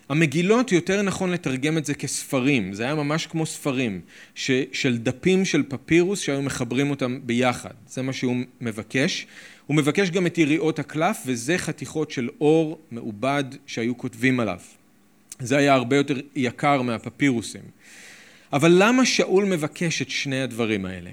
[0.08, 4.00] המגילות יותר נכון לתרגם את זה כספרים, זה היה ממש כמו ספרים
[4.34, 9.26] ש, של דפים של פפירוס שהיו מחברים אותם ביחד, זה מה שהוא מבקש.
[9.66, 14.58] הוא מבקש גם את יריעות הקלף וזה חתיכות של אור מעובד שהיו כותבים עליו.
[15.40, 17.62] זה היה הרבה יותר יקר מהפפירוסים.
[18.52, 21.10] אבל למה שאול מבקש את שני הדברים האלה?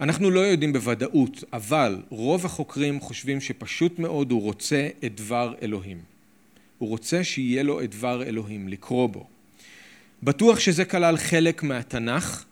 [0.00, 5.98] אנחנו לא יודעים בוודאות, אבל רוב החוקרים חושבים שפשוט מאוד הוא רוצה את דבר אלוהים.
[6.78, 9.26] הוא רוצה שיהיה לו את דבר אלוהים, לקרוא בו.
[10.22, 12.44] בטוח שזה כלל חלק מהתנ"ך,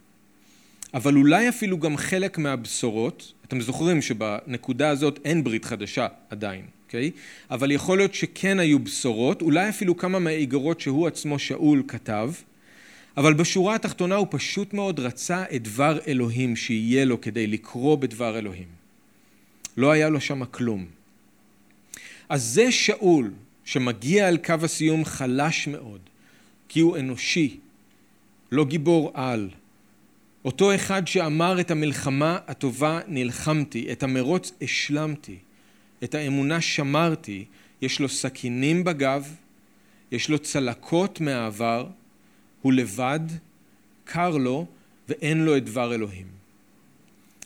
[0.95, 3.33] אבל אולי אפילו גם חלק מהבשורות.
[3.49, 7.11] אתם זוכרים שבנקודה הזאת אין ברית חדשה עדיין, אוקיי?
[7.51, 12.33] אבל יכול להיות שכן היו בשורות, אולי אפילו כמה מהאיגרות שהוא עצמו שאול כתב,
[13.17, 18.39] אבל בשורה התחתונה הוא פשוט מאוד רצה את דבר אלוהים שיהיה לו כדי לקרוא בדבר
[18.39, 18.69] אלוהים.
[19.77, 20.87] לא היה לו שם כלום.
[22.29, 23.31] אז זה שאול
[23.65, 26.01] שמגיע אל קו הסיום חלש מאוד,
[26.69, 27.57] כי הוא אנושי,
[28.53, 29.51] לא גיבור על.
[30.45, 35.37] אותו אחד שאמר את המלחמה הטובה נלחמתי, את המרוץ השלמתי,
[36.05, 37.45] את האמונה שמרתי,
[37.83, 39.35] יש לו סכינים בגב,
[40.13, 41.87] יש לו צלקות מהעבר,
[42.63, 43.21] הוא לבד,
[44.05, 44.67] קר לו
[45.09, 46.27] ואין לו את דבר אלוהים.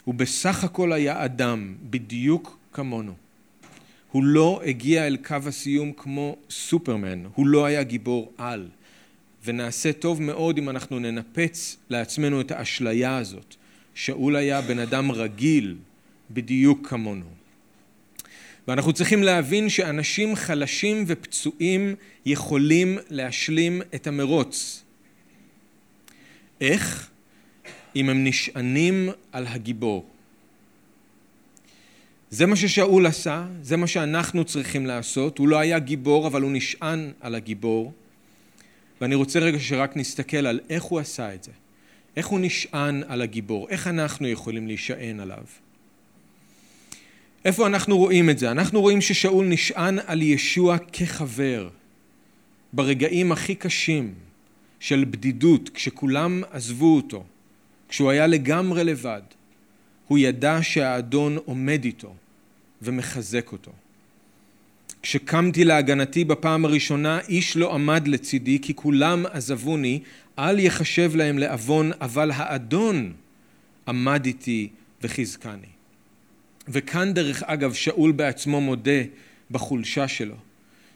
[0.05, 3.15] הוא בסך הכל היה אדם, בדיוק כמונו.
[4.13, 8.69] הוא לא הגיע אל קו הסיום כמו סופרמן, הוא לא היה גיבור על.
[9.45, 13.55] ונעשה טוב מאוד אם אנחנו ננפץ לעצמנו את האשליה הזאת.
[13.95, 15.77] שאול היה בן אדם רגיל
[16.31, 17.40] בדיוק כמונו.
[18.71, 21.95] ואנחנו צריכים להבין שאנשים חלשים ופצועים
[22.27, 24.83] יכולים להשלים את המרוץ.
[26.61, 27.11] איך?
[27.97, 30.07] אם הם נשענים על הגיבור.
[32.31, 35.39] זה מה ששאול עשה, זה מה שאנחנו צריכים לעשות.
[35.39, 37.93] הוא לא היה גיבור, אבל הוא נשען על הגיבור.
[39.01, 41.53] ואני רוצה רגע שרק נסתכל על איך הוא עשה את זה.
[42.17, 45.45] איך הוא נשען על הגיבור, איך אנחנו יכולים להישען עליו.
[47.45, 48.51] איפה אנחנו רואים את זה?
[48.51, 51.69] אנחנו רואים ששאול נשען על ישוע כחבר
[52.73, 54.15] ברגעים הכי קשים
[54.81, 57.25] של בדידות, כשכולם עזבו אותו,
[57.89, 59.23] כשהוא היה לגמרי לבד.
[60.09, 62.15] הוא ידע שהאדון עומד איתו
[62.83, 63.73] ומחזק אותו.
[65.03, 70.01] כשקמתי להגנתי בפעם הראשונה, איש לא עמד לצידי, כי כולם עזבוני,
[70.39, 73.13] אל יחשב להם לעוון, אבל האדון
[73.89, 74.69] עמד איתי
[75.03, 75.80] וחזקני.
[76.69, 79.03] וכאן דרך אגב, שאול בעצמו מודה
[79.51, 80.37] בחולשה שלו.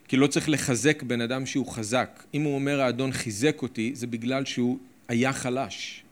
[0.08, 2.24] כי לא צריך לחזק בן אדם שהוא חזק.
[2.34, 6.02] אם הוא אומר האדון חיזק אותי, זה בגלל שהוא היה חלש.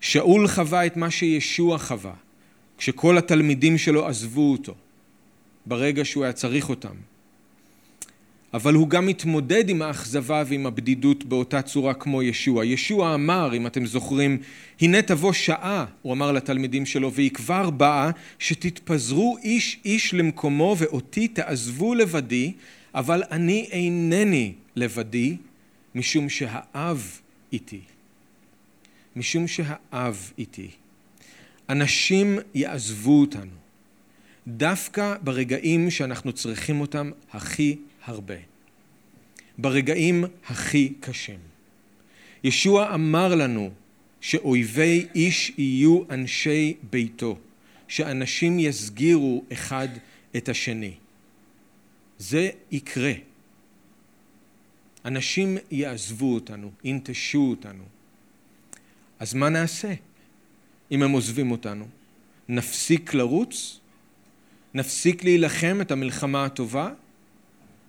[0.00, 2.14] שאול חווה את מה שישוע חווה,
[2.78, 4.74] כשכל התלמידים שלו עזבו אותו.
[5.66, 6.94] ברגע שהוא היה צריך אותם.
[8.54, 12.64] אבל הוא גם מתמודד עם האכזבה ועם הבדידות באותה צורה כמו ישוע.
[12.64, 14.38] ישוע אמר, אם אתם זוכרים,
[14.80, 21.28] הנה תבוא שעה, הוא אמר לתלמידים שלו, והיא כבר באה, שתתפזרו איש איש למקומו ואותי
[21.28, 22.52] תעזבו לבדי,
[22.94, 25.36] אבל אני אינני לבדי,
[25.94, 27.20] משום שהאב
[27.52, 27.80] איתי.
[29.16, 30.68] משום שהאב איתי.
[31.68, 33.60] אנשים יעזבו אותנו.
[34.46, 37.76] דווקא ברגעים שאנחנו צריכים אותם הכי
[38.10, 38.34] הרבה.
[39.58, 41.38] ברגעים הכי קשים.
[42.44, 43.70] ישוע אמר לנו
[44.20, 47.38] שאויבי איש יהיו אנשי ביתו,
[47.88, 49.88] שאנשים יסגירו אחד
[50.36, 50.94] את השני.
[52.18, 53.12] זה יקרה.
[55.04, 57.84] אנשים יעזבו אותנו, ינטשו אותנו.
[59.18, 59.94] אז מה נעשה
[60.90, 61.88] אם הם עוזבים אותנו?
[62.48, 63.80] נפסיק לרוץ?
[64.74, 66.92] נפסיק להילחם את המלחמה הטובה?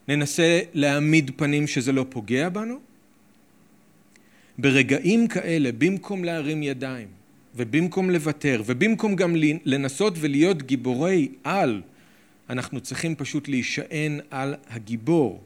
[0.07, 2.79] ננסה להעמיד פנים שזה לא פוגע בנו?
[4.57, 7.07] ברגעים כאלה, במקום להרים ידיים,
[7.55, 9.35] ובמקום לוותר, ובמקום גם
[9.65, 11.81] לנסות ולהיות גיבורי על,
[12.49, 15.41] אנחנו צריכים פשוט להישען על הגיבור.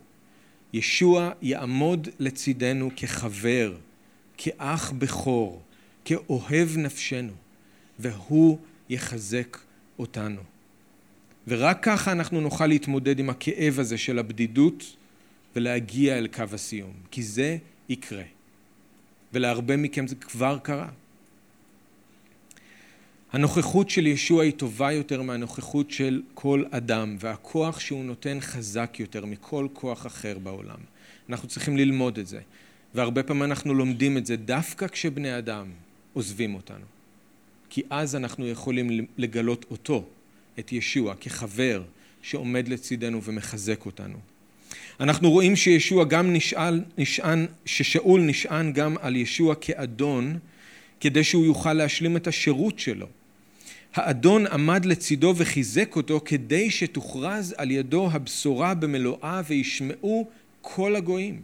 [0.73, 3.75] ישוע יעמוד לצידנו כחבר,
[4.37, 5.61] כאח בכור,
[6.05, 7.33] כאוהב נפשנו,
[7.99, 8.57] והוא
[8.89, 9.57] יחזק
[9.99, 10.54] אותנו.
[11.47, 14.95] ורק ככה אנחנו נוכל להתמודד עם הכאב הזה של הבדידות
[15.55, 17.57] ולהגיע אל קו הסיום, כי זה
[17.89, 18.23] יקרה.
[19.33, 20.89] ולהרבה מכם זה כבר קרה.
[23.31, 29.25] הנוכחות של ישוע היא טובה יותר מהנוכחות של כל אדם, והכוח שהוא נותן חזק יותר
[29.25, 30.79] מכל כוח אחר בעולם.
[31.29, 32.39] אנחנו צריכים ללמוד את זה,
[32.95, 35.67] והרבה פעמים אנחנו לומדים את זה דווקא כשבני אדם
[36.13, 36.85] עוזבים אותנו.
[37.69, 40.05] כי אז אנחנו יכולים לגלות אותו,
[40.59, 41.83] את ישוע כחבר
[42.21, 44.17] שעומד לצידנו ומחזק אותנו.
[44.99, 50.37] אנחנו רואים שישוע גם נשאל, נשען, ששאול נשען גם על ישוע כאדון
[50.99, 53.07] כדי שהוא יוכל להשלים את השירות שלו.
[53.95, 60.27] האדון עמד לצידו וחיזק אותו כדי שתוכרז על ידו הבשורה במלואה וישמעו
[60.61, 61.41] כל הגויים.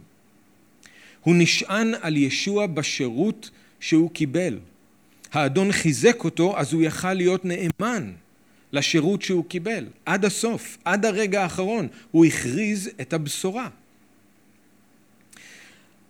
[1.20, 4.58] הוא נשען על ישוע בשירות שהוא קיבל.
[5.32, 8.12] האדון חיזק אותו אז הוא יכל להיות נאמן
[8.72, 13.68] לשירות שהוא קיבל, עד הסוף, עד הרגע האחרון, הוא הכריז את הבשורה.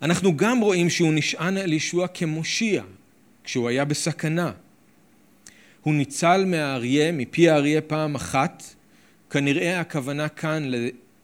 [0.03, 2.83] אנחנו גם רואים שהוא נשען על ישוע כמושיע,
[3.45, 4.53] כשהוא היה בסכנה.
[5.83, 8.63] הוא ניצל מהאריה, מפי האריה פעם אחת,
[9.31, 10.71] כנראה הכוונה כאן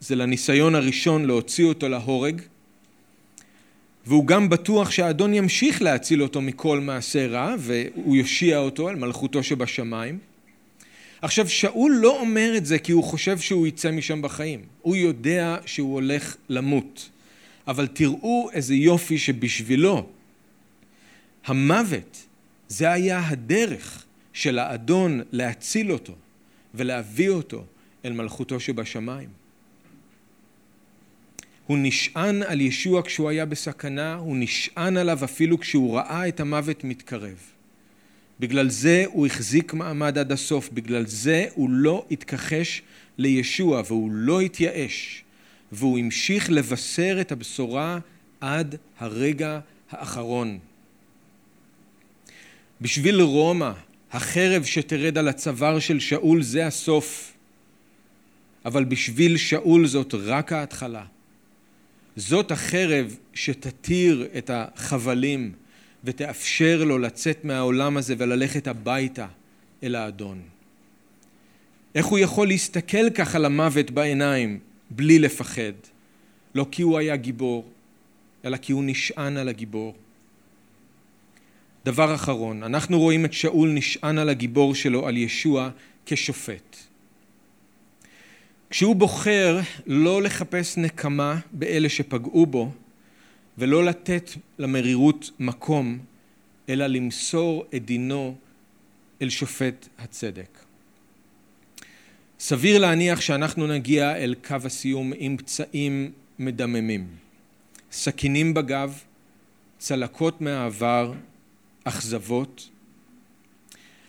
[0.00, 2.42] זה לניסיון הראשון להוציא אותו להורג,
[4.06, 9.42] והוא גם בטוח שהאדון ימשיך להציל אותו מכל מעשה רע, והוא יושיע אותו על מלכותו
[9.42, 10.18] שבשמיים.
[11.22, 14.60] עכשיו, שאול לא אומר את זה כי הוא חושב שהוא יצא משם בחיים.
[14.82, 17.08] הוא יודע שהוא הולך למות.
[17.68, 20.08] אבל תראו איזה יופי שבשבילו
[21.44, 22.26] המוות
[22.68, 26.14] זה היה הדרך של האדון להציל אותו
[26.74, 27.64] ולהביא אותו
[28.04, 29.28] אל מלכותו שבשמיים.
[31.66, 36.84] הוא נשען על ישוע כשהוא היה בסכנה, הוא נשען עליו אפילו כשהוא ראה את המוות
[36.84, 37.57] מתקרב.
[38.40, 42.82] בגלל זה הוא החזיק מעמד עד הסוף, בגלל זה הוא לא התכחש
[43.18, 45.24] לישוע והוא לא התייאש,
[45.72, 47.98] והוא המשיך לבשר את הבשורה
[48.40, 50.58] עד הרגע האחרון.
[52.80, 53.72] בשביל רומא,
[54.12, 57.32] החרב שתרד על הצוואר של שאול זה הסוף,
[58.64, 61.04] אבל בשביל שאול זאת רק ההתחלה.
[62.16, 65.52] זאת החרב שתתיר את החבלים
[66.04, 69.26] ותאפשר לו לצאת מהעולם הזה וללכת הביתה
[69.82, 70.42] אל האדון.
[71.94, 74.58] איך הוא יכול להסתכל ככה למוות בעיניים
[74.90, 75.72] בלי לפחד?
[76.54, 77.64] לא כי הוא היה גיבור,
[78.44, 79.94] אלא כי הוא נשען על הגיבור.
[81.84, 85.70] דבר אחרון, אנחנו רואים את שאול נשען על הגיבור שלו, על ישוע,
[86.06, 86.76] כשופט.
[88.70, 92.72] כשהוא בוחר לא לחפש נקמה באלה שפגעו בו
[93.58, 95.98] ולא לתת למרירות מקום,
[96.68, 98.36] אלא למסור את דינו
[99.22, 100.58] אל שופט הצדק.
[102.40, 107.08] סביר להניח שאנחנו נגיע אל קו הסיום עם פצעים מדממים,
[107.92, 109.02] סכינים בגב,
[109.78, 111.12] צלקות מהעבר,
[111.84, 112.68] אכזבות,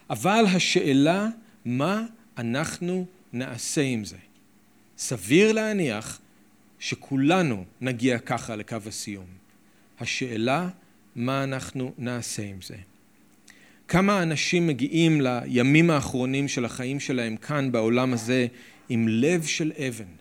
[0.09, 1.27] אבל השאלה
[1.65, 2.05] מה
[2.37, 4.17] אנחנו נעשה עם זה.
[4.97, 6.19] סביר להניח
[6.79, 9.38] שכולנו נגיע ככה לקו הסיום.
[9.99, 10.69] השאלה
[11.15, 12.75] מה אנחנו נעשה עם זה.
[13.87, 18.47] כמה אנשים מגיעים לימים האחרונים של החיים שלהם כאן בעולם הזה
[18.89, 20.11] עם לב של אבן,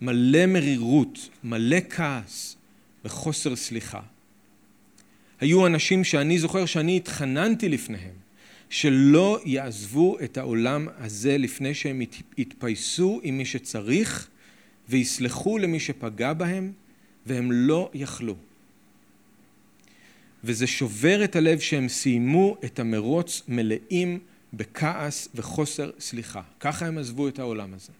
[0.00, 2.56] מלא מרירות, מלא כעס
[3.04, 4.00] וחוסר סליחה.
[5.40, 8.14] היו אנשים שאני זוכר שאני התחננתי לפניהם
[8.70, 12.02] שלא יעזבו את העולם הזה לפני שהם
[12.38, 14.28] יתפייסו עם מי שצריך
[14.88, 16.72] ויסלחו למי שפגע בהם
[17.26, 18.36] והם לא יכלו.
[20.44, 24.18] וזה שובר את הלב שהם סיימו את המרוץ מלאים
[24.52, 26.42] בכעס וחוסר סליחה.
[26.60, 27.92] ככה הם עזבו את העולם הזה.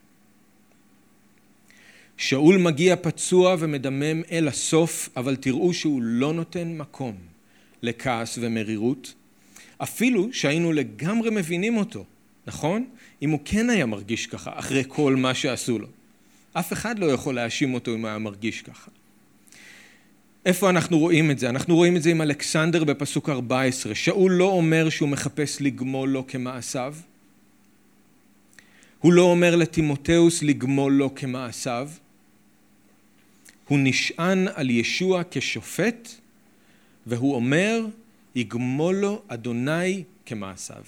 [2.17, 7.17] שאול מגיע פצוע ומדמם אל הסוף, אבל תראו שהוא לא נותן מקום
[7.83, 9.15] לכעס ומרירות,
[9.79, 12.05] אפילו שהיינו לגמרי מבינים אותו,
[12.47, 12.87] נכון?
[13.23, 15.87] אם הוא כן היה מרגיש ככה, אחרי כל מה שעשו לו.
[16.53, 18.91] אף אחד לא יכול להאשים אותו אם היה מרגיש ככה.
[20.47, 21.49] איפה אנחנו רואים את זה?
[21.49, 23.95] אנחנו רואים את זה עם אלכסנדר בפסוק 14.
[23.95, 26.95] שאול לא אומר שהוא מחפש לגמול לו כמעשיו.
[28.99, 31.91] הוא לא אומר לטימותאוס לגמול לו כמעשיו.
[33.69, 36.09] הוא נשען על ישוע כשופט,
[37.07, 37.87] והוא אומר,
[38.35, 40.85] יגמול לו אדוני כמעשיו.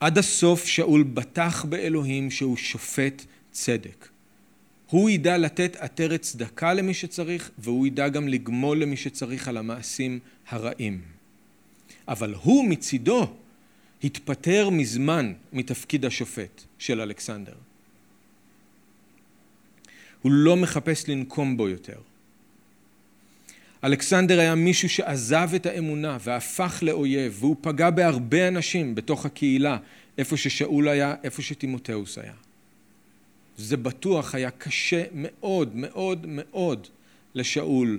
[0.00, 4.15] עד הסוף שאול בטח באלוהים שהוא שופט צדק.
[4.90, 10.18] הוא ידע לתת עטרת צדקה למי שצריך, והוא ידע גם לגמול למי שצריך על המעשים
[10.48, 11.00] הרעים.
[12.08, 13.26] אבל הוא מצידו
[14.04, 17.54] התפטר מזמן מתפקיד השופט של אלכסנדר.
[20.22, 21.98] הוא לא מחפש לנקום בו יותר.
[23.84, 29.78] אלכסנדר היה מישהו שעזב את האמונה והפך לאויב, והוא פגע בהרבה אנשים בתוך הקהילה,
[30.18, 32.45] איפה ששאול היה, איפה שטימותאוס היה.
[33.56, 36.86] זה בטוח היה קשה מאוד מאוד מאוד
[37.34, 37.98] לשאול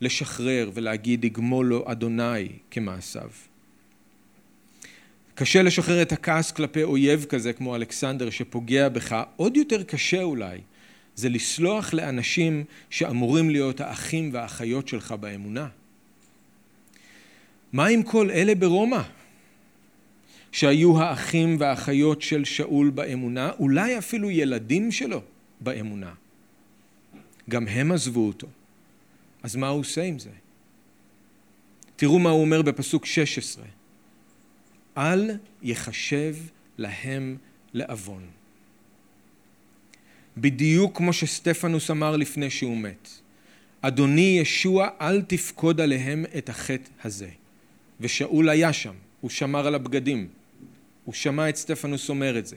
[0.00, 3.30] לשחרר ולהגיד יגמול לו אדוני כמעשיו.
[5.34, 10.58] קשה לשחרר את הכעס כלפי אויב כזה כמו אלכסנדר שפוגע בך, עוד יותר קשה אולי
[11.14, 15.68] זה לסלוח לאנשים שאמורים להיות האחים והאחיות שלך באמונה.
[17.72, 19.02] מה עם כל אלה ברומא?
[20.52, 25.22] שהיו האחים והאחיות של שאול באמונה, אולי אפילו ילדים שלו
[25.60, 26.12] באמונה.
[27.50, 28.46] גם הם עזבו אותו.
[29.42, 30.30] אז מה הוא עושה עם זה?
[31.96, 33.64] תראו מה הוא אומר בפסוק 16:
[34.96, 35.30] אל
[35.62, 36.36] יחשב
[36.78, 37.36] להם
[37.74, 38.22] לעוון.
[40.36, 43.08] בדיוק כמו שסטפנוס אמר לפני שהוא מת.
[43.80, 47.28] אדוני ישוע אל תפקוד עליהם את החטא הזה.
[48.00, 50.28] ושאול היה שם, הוא שמר על הבגדים,
[51.04, 52.56] הוא שמע את סטפנוס אומר את זה,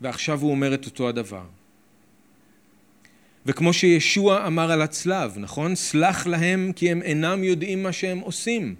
[0.00, 1.44] ועכשיו הוא אומר את אותו הדבר.
[3.46, 5.74] וכמו שישוע אמר על הצלב, נכון?
[5.74, 8.74] סלח להם כי הם אינם יודעים מה שהם עושים.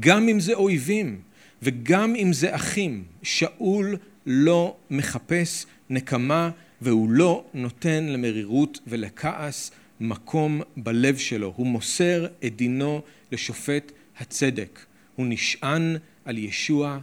[0.00, 1.20] גם אם זה אויבים
[1.62, 9.70] וגם אם זה אחים, שאול לא מחפש נקמה והוא לא נותן למרירות ולכעס
[10.00, 11.52] מקום בלב שלו.
[11.56, 14.80] הוא מוסר את דינו לשופט הצדק.
[15.16, 16.98] הוא נשען על ישוע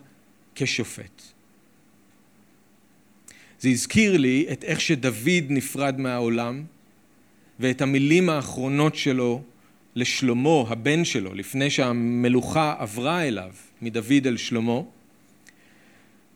[0.57, 1.21] כשופט.
[3.59, 6.63] זה הזכיר לי את איך שדוד נפרד מהעולם
[7.59, 9.41] ואת המילים האחרונות שלו
[9.95, 13.51] לשלמה, הבן שלו, לפני שהמלוכה עברה אליו
[13.81, 14.79] מדוד אל שלמה,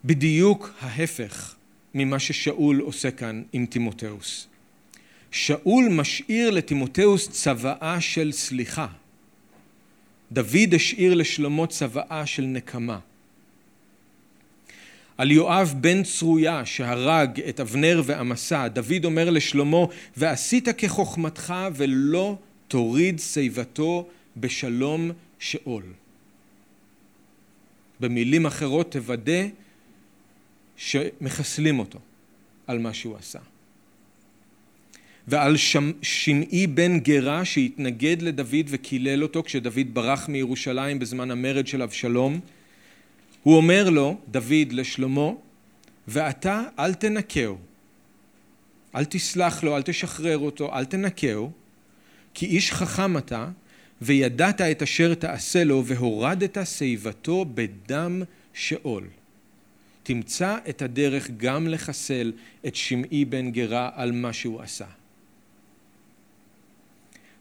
[0.06, 1.56] בדיוק ההפך
[1.94, 4.48] ממה ששאול עושה כאן עם תימותאוס.
[5.32, 8.88] שאול משאיר לתימותאוס צוואה של סליחה.
[10.32, 13.00] דוד השאיר לשלמה צוואה של נקמה.
[15.22, 19.78] על יואב בן צרויה שהרג את אבנר ועמסה, דוד אומר לשלמה,
[20.18, 24.08] ועשית כחוכמתך ולא תוריד שיבתו
[24.38, 25.84] בשלום שאול.
[28.00, 29.48] במילים אחרות תוודא
[30.78, 32.00] שמחסלים אותו
[32.68, 33.40] על מה שהוא עשה.
[35.28, 35.56] ועל
[36.02, 42.40] שמעי בן גרה שהתנגד לדוד וקילל אותו כשדוד ברח מירושלים בזמן המרד של אבשלום,
[43.44, 45.30] הוא אומר לו, דוד לשלמה,
[46.08, 47.58] ואתה אל תנקהו,
[48.96, 51.52] אל תסלח לו, אל תשחרר אותו, אל תנקהו,
[52.34, 53.48] כי איש חכם אתה,
[54.02, 58.22] וידעת את אשר תעשה לו, והורדת שיבתו בדם
[58.54, 59.08] שאול.
[60.04, 62.32] תמצא את הדרך גם לחסל
[62.68, 64.86] את שמעי בן גרה על מה שהוא עשה.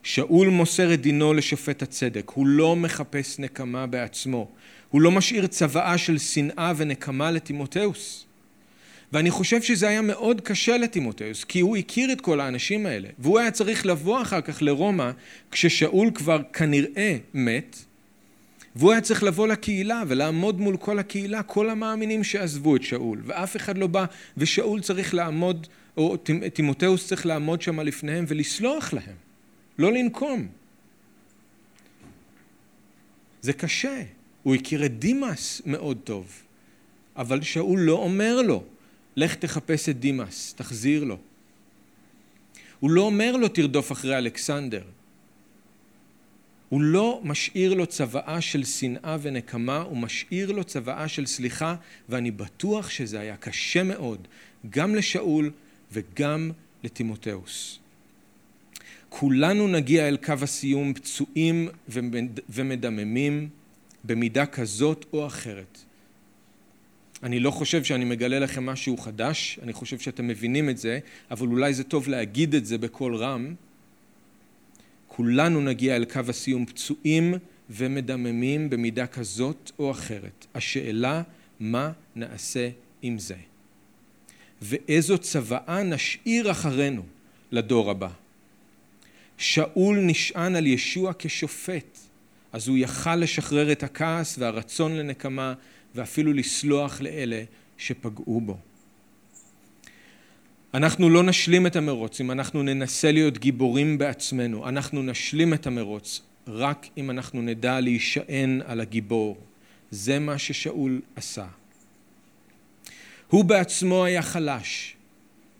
[0.03, 4.49] שאול מוסר את דינו לשופט הצדק, הוא לא מחפש נקמה בעצמו,
[4.91, 8.27] הוא לא משאיר צוואה של שנאה ונקמה לתימותאוס.
[9.13, 13.39] ואני חושב שזה היה מאוד קשה לתימותאוס, כי הוא הכיר את כל האנשים האלה, והוא
[13.39, 15.11] היה צריך לבוא אחר כך לרומא,
[15.51, 17.77] כששאול כבר כנראה מת,
[18.77, 23.57] והוא היה צריך לבוא לקהילה ולעמוד מול כל הקהילה, כל המאמינים שעזבו את שאול, ואף
[23.57, 24.05] אחד לא בא,
[24.37, 25.67] ושאול צריך לעמוד,
[25.97, 26.17] או
[26.55, 29.17] תימותאוס צריך לעמוד שם לפניהם ולסלוח להם,
[29.79, 30.47] לא לנקום.
[33.43, 34.03] זה קשה.
[34.43, 36.43] הוא הכיר את דימאס מאוד טוב,
[37.17, 38.65] אבל שאול לא אומר לו,
[39.17, 41.19] לך תחפש את דימאס, תחזיר לו.
[42.81, 44.83] הוא לא אומר לו תרדוף אחרי אלכסנדר.
[46.69, 51.75] הוא לא משאיר לו צוואה של שנאה ונקמה, הוא משאיר לו צוואה של סליחה,
[52.09, 54.29] ואני בטוח שזה היה קשה מאוד,
[54.71, 55.51] גם לשאול
[55.93, 56.51] וגם
[56.85, 57.79] לטימותאוס.
[59.09, 61.69] כולנו נגיע אל קו הסיום פצועים
[62.49, 63.49] ומדממים,
[64.05, 65.79] במידה כזאת או אחרת.
[67.23, 70.99] אני לא חושב שאני מגלה לכם משהו חדש, אני חושב שאתם מבינים את זה,
[71.31, 73.55] אבל אולי זה טוב להגיד את זה בקול רם.
[75.09, 77.35] כולנו נגיע אל קו הסיום פצועים
[77.71, 80.47] ומדממים במידה כזאת או אחרת.
[80.55, 81.23] השאלה,
[81.61, 82.69] מה נעשה
[83.03, 83.37] עם זה?
[84.63, 87.03] ואיזו צוואה נשאיר אחרינו
[87.53, 88.09] לדור הבא.
[89.39, 92.10] שאול נשען על ישוע כשופט.
[92.53, 95.55] אז הוא יכל לשחרר את הכעס והרצון לנקמה
[95.95, 97.43] ואפילו לסלוח לאלה
[97.79, 98.59] שפגעו בו.
[100.75, 106.21] אנחנו לא נשלים את המרוץ אם אנחנו ננסה להיות גיבורים בעצמנו, אנחנו נשלים את המרוץ
[106.49, 109.37] רק אם אנחנו נדע להישען על הגיבור.
[109.91, 111.47] זה מה ששאול עשה.
[113.29, 114.97] הוא בעצמו היה חלש,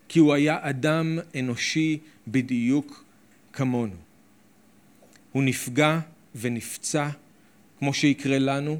[0.09, 3.03] כי הוא היה אדם אנושי בדיוק
[3.53, 3.95] כמונו.
[5.31, 5.99] הוא נפגע
[6.35, 7.09] ונפצע,
[7.79, 8.79] כמו שיקרה לנו,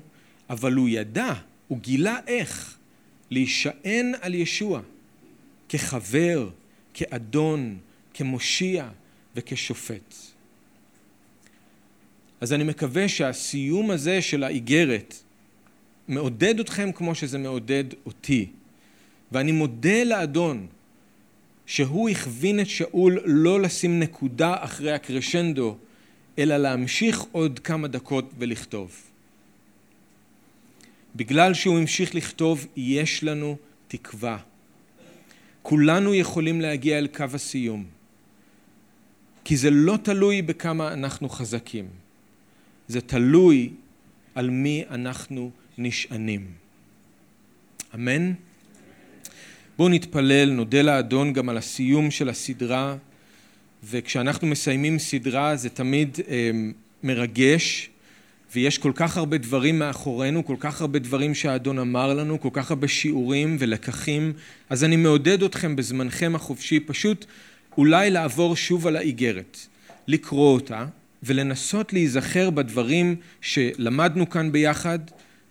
[0.49, 1.33] אבל הוא ידע,
[1.67, 2.77] הוא גילה איך
[3.31, 4.81] להישען על ישוע
[5.69, 6.49] כחבר,
[6.93, 7.77] כאדון,
[8.13, 8.89] כמושיע
[9.35, 10.15] וכשופט.
[12.41, 15.15] אז אני מקווה שהסיום הזה של האיגרת
[16.07, 18.47] מעודד אתכם כמו שזה מעודד אותי.
[19.31, 20.67] ואני מודה לאדון
[21.65, 25.77] שהוא הכווין את שאול לא לשים נקודה אחרי הקרשנדו
[26.39, 29.01] אלא להמשיך עוד כמה דקות ולכתוב.
[31.15, 33.57] בגלל שהוא המשיך לכתוב, יש לנו
[33.87, 34.37] תקווה.
[35.61, 37.85] כולנו יכולים להגיע אל קו הסיום,
[39.43, 41.87] כי זה לא תלוי בכמה אנחנו חזקים,
[42.87, 43.69] זה תלוי
[44.35, 46.51] על מי אנחנו נשענים.
[47.95, 48.33] אמן?
[49.77, 52.95] בואו נתפלל, נודה לאדון גם על הסיום של הסדרה
[53.83, 56.51] וכשאנחנו מסיימים סדרה זה תמיד אה,
[57.03, 57.89] מרגש,
[58.55, 62.71] ויש כל כך הרבה דברים מאחורינו, כל כך הרבה דברים שהאדון אמר לנו, כל כך
[62.71, 64.33] הרבה שיעורים ולקחים,
[64.69, 67.25] אז אני מעודד אתכם בזמנכם החופשי פשוט
[67.77, 69.57] אולי לעבור שוב על האיגרת,
[70.07, 70.85] לקרוא אותה
[71.23, 74.99] ולנסות להיזכר בדברים שלמדנו כאן ביחד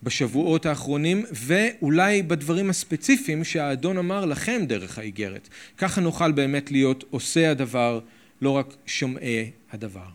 [0.03, 5.49] בשבועות האחרונים ואולי בדברים הספציפיים שהאדון אמר לכם דרך האיגרת.
[5.77, 7.99] ככה נוכל באמת להיות עושי הדבר,
[8.41, 10.07] לא רק שומעי הדבר.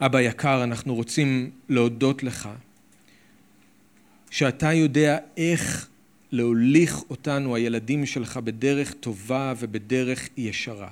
[0.00, 2.48] אבא יקר, אנחנו רוצים להודות לך
[4.30, 5.88] שאתה יודע איך
[6.32, 10.90] להוליך אותנו, הילדים שלך, בדרך טובה ובדרך ישרה.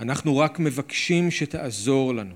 [0.00, 2.34] אנחנו רק מבקשים שתעזור לנו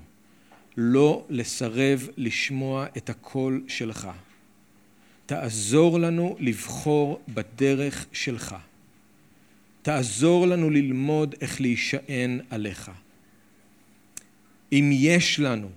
[0.77, 4.09] לא לסרב לשמוע את הקול שלך.
[5.25, 8.55] תעזור לנו לבחור בדרך שלך.
[9.81, 12.91] תעזור לנו ללמוד איך להישען עליך.
[14.71, 15.69] אם יש לנו,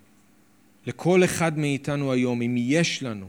[0.87, 3.27] לכל אחד מאיתנו היום, אם יש לנו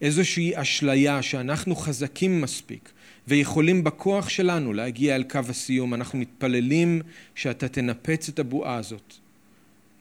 [0.00, 2.92] איזושהי אשליה שאנחנו חזקים מספיק
[3.28, 7.02] ויכולים בכוח שלנו להגיע אל קו הסיום, אנחנו מתפללים
[7.34, 9.14] שאתה תנפץ את הבועה הזאת.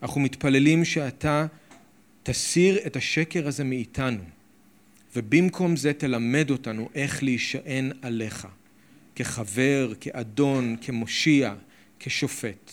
[0.02, 1.46] אנחנו מתפללים שאתה
[2.24, 4.24] תסיר את השקר הזה מאיתנו,
[5.16, 8.48] ובמקום זה תלמד אותנו איך להישען עליך,
[9.16, 11.54] כחבר, כאדון, כמושיע,
[12.00, 12.72] כשופט.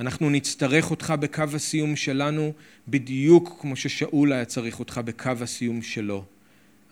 [0.00, 2.52] אנחנו נצטרך אותך בקו הסיום שלנו
[2.88, 6.24] בדיוק כמו ששאול היה צריך אותך בקו הסיום שלו.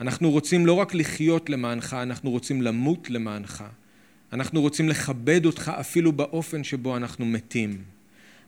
[0.00, 3.64] אנחנו רוצים לא רק לחיות למענך, אנחנו רוצים למות למענך.
[4.32, 7.82] אנחנו רוצים לכבד אותך אפילו באופן שבו אנחנו מתים.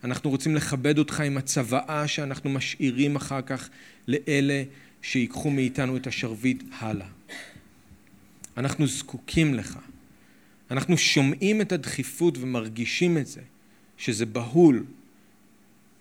[0.04, 3.68] אנחנו רוצים לכבד אותך עם הצוואה שאנחנו משאירים אחר כך
[4.08, 4.62] לאלה
[5.02, 7.06] שיקחו מאיתנו את השרביט הלאה.
[8.56, 9.78] אנחנו זקוקים לך.
[10.70, 13.40] אנחנו שומעים את הדחיפות ומרגישים את זה.
[13.96, 14.84] שזה בהול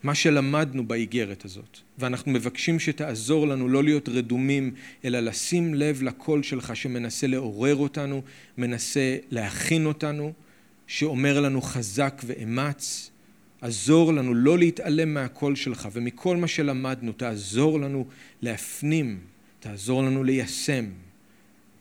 [0.03, 4.73] מה שלמדנו באיגרת הזאת ואנחנו מבקשים שתעזור לנו לא להיות רדומים
[5.05, 8.21] אלא לשים לב לקול שלך שמנסה לעורר אותנו,
[8.57, 10.33] מנסה להכין אותנו,
[10.87, 13.11] שאומר לנו חזק ואמץ,
[13.61, 18.05] עזור לנו לא להתעלם מהקול שלך ומכל מה שלמדנו, תעזור לנו
[18.41, 19.19] להפנים,
[19.59, 20.85] תעזור לנו ליישם.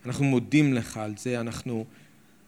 [0.07, 1.85] אנחנו מודים לך על זה, אנחנו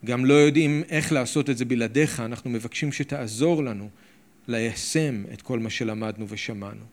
[0.06, 3.88] גם לא יודעים איך לעשות את זה בלעדיך, אנחנו מבקשים שתעזור לנו
[4.48, 6.84] ליישם את כל מה שלמדנו ושמענו.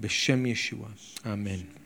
[0.00, 0.88] בשם ישוע,
[1.26, 1.81] אמן.